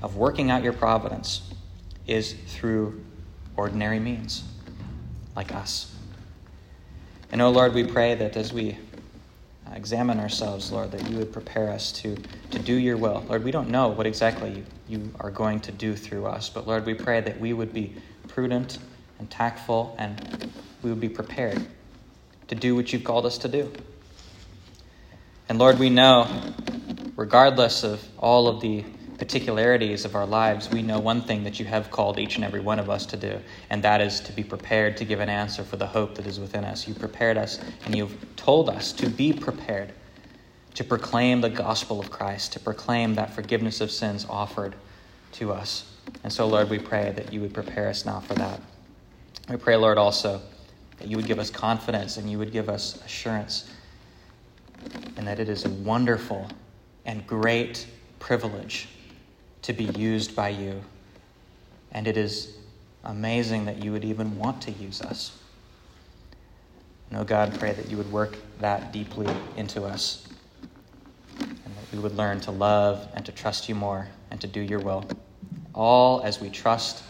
of 0.02 0.18
working 0.18 0.52
out 0.52 0.62
your 0.62 0.74
providence 0.74 1.54
is 2.06 2.34
through 2.48 3.02
ordinary 3.56 4.00
means, 4.00 4.44
like 5.38 5.56
us. 5.56 5.96
And 7.32 7.42
oh 7.42 7.50
Lord, 7.50 7.74
we 7.74 7.86
pray 7.86 8.14
that 8.16 8.36
as 8.36 8.52
we 8.52 8.78
examine 9.76 10.20
ourselves, 10.20 10.72
Lord, 10.72 10.92
that 10.92 11.10
you 11.10 11.18
would 11.18 11.32
prepare 11.32 11.70
us 11.70 11.92
to, 11.94 12.16
to 12.52 12.60
do 12.60 12.74
your 12.74 12.98
will. 12.98 13.24
Lord, 13.28 13.44
we 13.44 13.52
don't 13.52 13.70
know 13.70 13.90
what 13.90 14.08
exactly 14.08 14.52
you, 14.52 14.66
you 14.88 15.12
are 15.20 15.32
going 15.32 15.60
to 15.62 15.72
do 15.72 15.96
through 15.96 16.26
us, 16.26 16.50
but 16.50 16.68
Lord, 16.68 16.86
we 16.86 16.94
pray 16.94 17.22
that 17.22 17.40
we 17.40 17.54
would 17.54 17.74
be 17.74 17.96
prudent 18.28 18.80
and 19.20 19.30
tactful 19.30 19.96
and 20.00 20.52
we 20.82 20.90
would 20.90 21.00
be 21.00 21.10
prepared 21.10 21.62
to 22.48 22.56
do 22.56 22.76
what 22.76 22.92
you've 22.92 23.04
called 23.04 23.26
us 23.26 23.38
to 23.40 23.48
do. 23.48 23.72
And 25.48 25.58
Lord, 25.58 25.80
we 25.80 25.90
know, 25.90 26.28
regardless 27.16 27.84
of 27.84 28.06
all 28.18 28.48
of 28.48 28.62
the 28.62 28.86
particularities 29.20 30.06
of 30.06 30.16
our 30.16 30.26
lives, 30.26 30.70
we 30.72 30.82
know 30.82 30.98
one 30.98 31.22
thing 31.22 31.44
that 31.44 31.60
you 31.60 31.66
have 31.66 31.92
called 31.92 32.18
each 32.18 32.38
and 32.38 32.46
every 32.46 32.62
one 32.62 32.80
of 32.80 32.90
us 32.90 33.06
to 33.08 33.18
do, 33.18 33.40
and 33.70 33.84
that 33.84 34.00
is 34.00 34.22
to 34.22 34.32
be 34.32 34.44
prepared 34.44 34.96
to 34.98 35.06
give 35.06 35.20
an 35.20 35.30
answer 35.30 35.64
for 35.64 35.76
the 35.76 35.86
hope 35.86 36.16
that 36.16 36.26
is 36.26 36.40
within 36.40 36.64
us. 36.64 36.88
You 36.88 36.94
prepared 36.94 37.38
us, 37.38 37.60
and 37.86 37.96
you've 37.96 38.16
told 38.38 38.70
us 38.70 38.94
to 38.94 39.10
be 39.10 39.34
prepared 39.34 39.92
to 40.76 40.84
proclaim 40.86 41.42
the 41.42 41.50
gospel 41.50 42.00
of 42.00 42.10
Christ, 42.10 42.54
to 42.54 42.60
proclaim 42.62 43.16
that 43.16 43.34
forgiveness 43.34 43.82
of 43.82 43.92
sins 43.92 44.26
offered 44.30 44.74
to 45.34 45.52
us. 45.52 45.92
And 46.24 46.32
so, 46.32 46.48
Lord, 46.48 46.70
we 46.70 46.80
pray 46.80 47.12
that 47.12 47.34
you 47.34 47.42
would 47.42 47.54
prepare 47.54 47.90
us 47.90 48.06
now 48.06 48.22
for 48.22 48.36
that. 48.36 48.62
We 49.50 49.58
pray, 49.58 49.76
Lord, 49.76 49.98
also 49.98 50.42
that 50.98 51.08
you 51.08 51.18
would 51.18 51.28
give 51.28 51.40
us 51.40 51.50
confidence 51.50 52.16
and 52.18 52.32
you 52.32 52.38
would 52.38 52.54
give 52.54 52.70
us 52.70 53.04
assurance, 53.04 53.70
and 55.18 55.28
that 55.28 55.40
it 55.40 55.50
is 55.50 55.66
a 55.66 55.70
wonderful 55.70 56.48
and 57.06 57.28
great 57.28 57.86
privilege 58.20 58.88
to 59.64 59.74
be 59.74 59.86
used 59.86 60.36
by 60.36 60.50
you. 60.50 60.82
And 61.92 62.08
it 62.08 62.18
is 62.18 62.56
amazing 63.04 63.66
that 63.66 63.84
you 63.84 63.92
would 63.92 64.06
even 64.06 64.38
want 64.38 64.62
to 64.64 64.72
use 64.72 65.02
us. 65.02 65.38
And 67.10 67.20
oh 67.20 67.24
God, 67.24 67.58
pray 67.60 67.74
that 67.74 67.90
you 67.90 67.98
would 67.98 68.12
work 68.12 68.38
that 68.60 68.94
deeply 68.94 69.28
into 69.58 69.84
us 69.84 70.28
and 71.40 71.50
that 71.50 71.94
we 71.94 72.00
would 72.00 72.16
learn 72.16 72.40
to 72.42 72.52
love 72.52 73.08
and 73.16 73.26
to 73.26 73.32
trust 73.32 73.68
you 73.68 73.76
more 73.76 74.08
and 74.32 74.40
to 74.42 74.48
do 74.48 74.62
your 74.62 74.80
will, 74.80 75.06
all 75.74 76.22
as 76.22 76.40
we 76.40 76.50
trust 76.50 77.04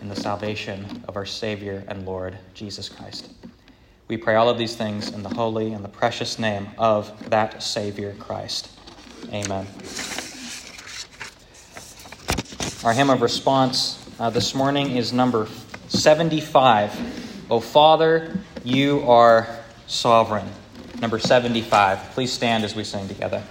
in 0.00 0.08
the 0.08 0.16
salvation 0.16 1.02
of 1.08 1.16
our 1.16 1.26
Savior 1.26 1.84
and 1.88 2.06
Lord, 2.06 2.36
Jesus 2.54 2.88
Christ. 2.88 3.30
We 4.08 4.16
pray 4.16 4.36
all 4.36 4.48
of 4.48 4.56
these 4.56 4.76
things 4.76 5.10
in 5.10 5.22
the 5.22 5.28
holy 5.30 5.72
and 5.72 5.84
the 5.84 5.88
precious 5.88 6.38
name 6.38 6.68
of 6.78 7.30
that 7.30 7.62
Savior, 7.62 8.14
Christ. 8.18 8.70
Amen. 9.32 9.66
Our 12.86 12.92
hymn 12.92 13.10
of 13.10 13.20
response 13.20 13.98
uh, 14.20 14.30
this 14.30 14.54
morning 14.54 14.96
is 14.96 15.12
number 15.12 15.48
75. 15.88 17.50
O 17.50 17.58
Father, 17.58 18.38
you 18.62 19.00
are 19.10 19.48
sovereign. 19.88 20.48
Number 21.00 21.18
75. 21.18 21.98
Please 22.12 22.32
stand 22.32 22.62
as 22.62 22.76
we 22.76 22.84
sing 22.84 23.08
together. 23.08 23.42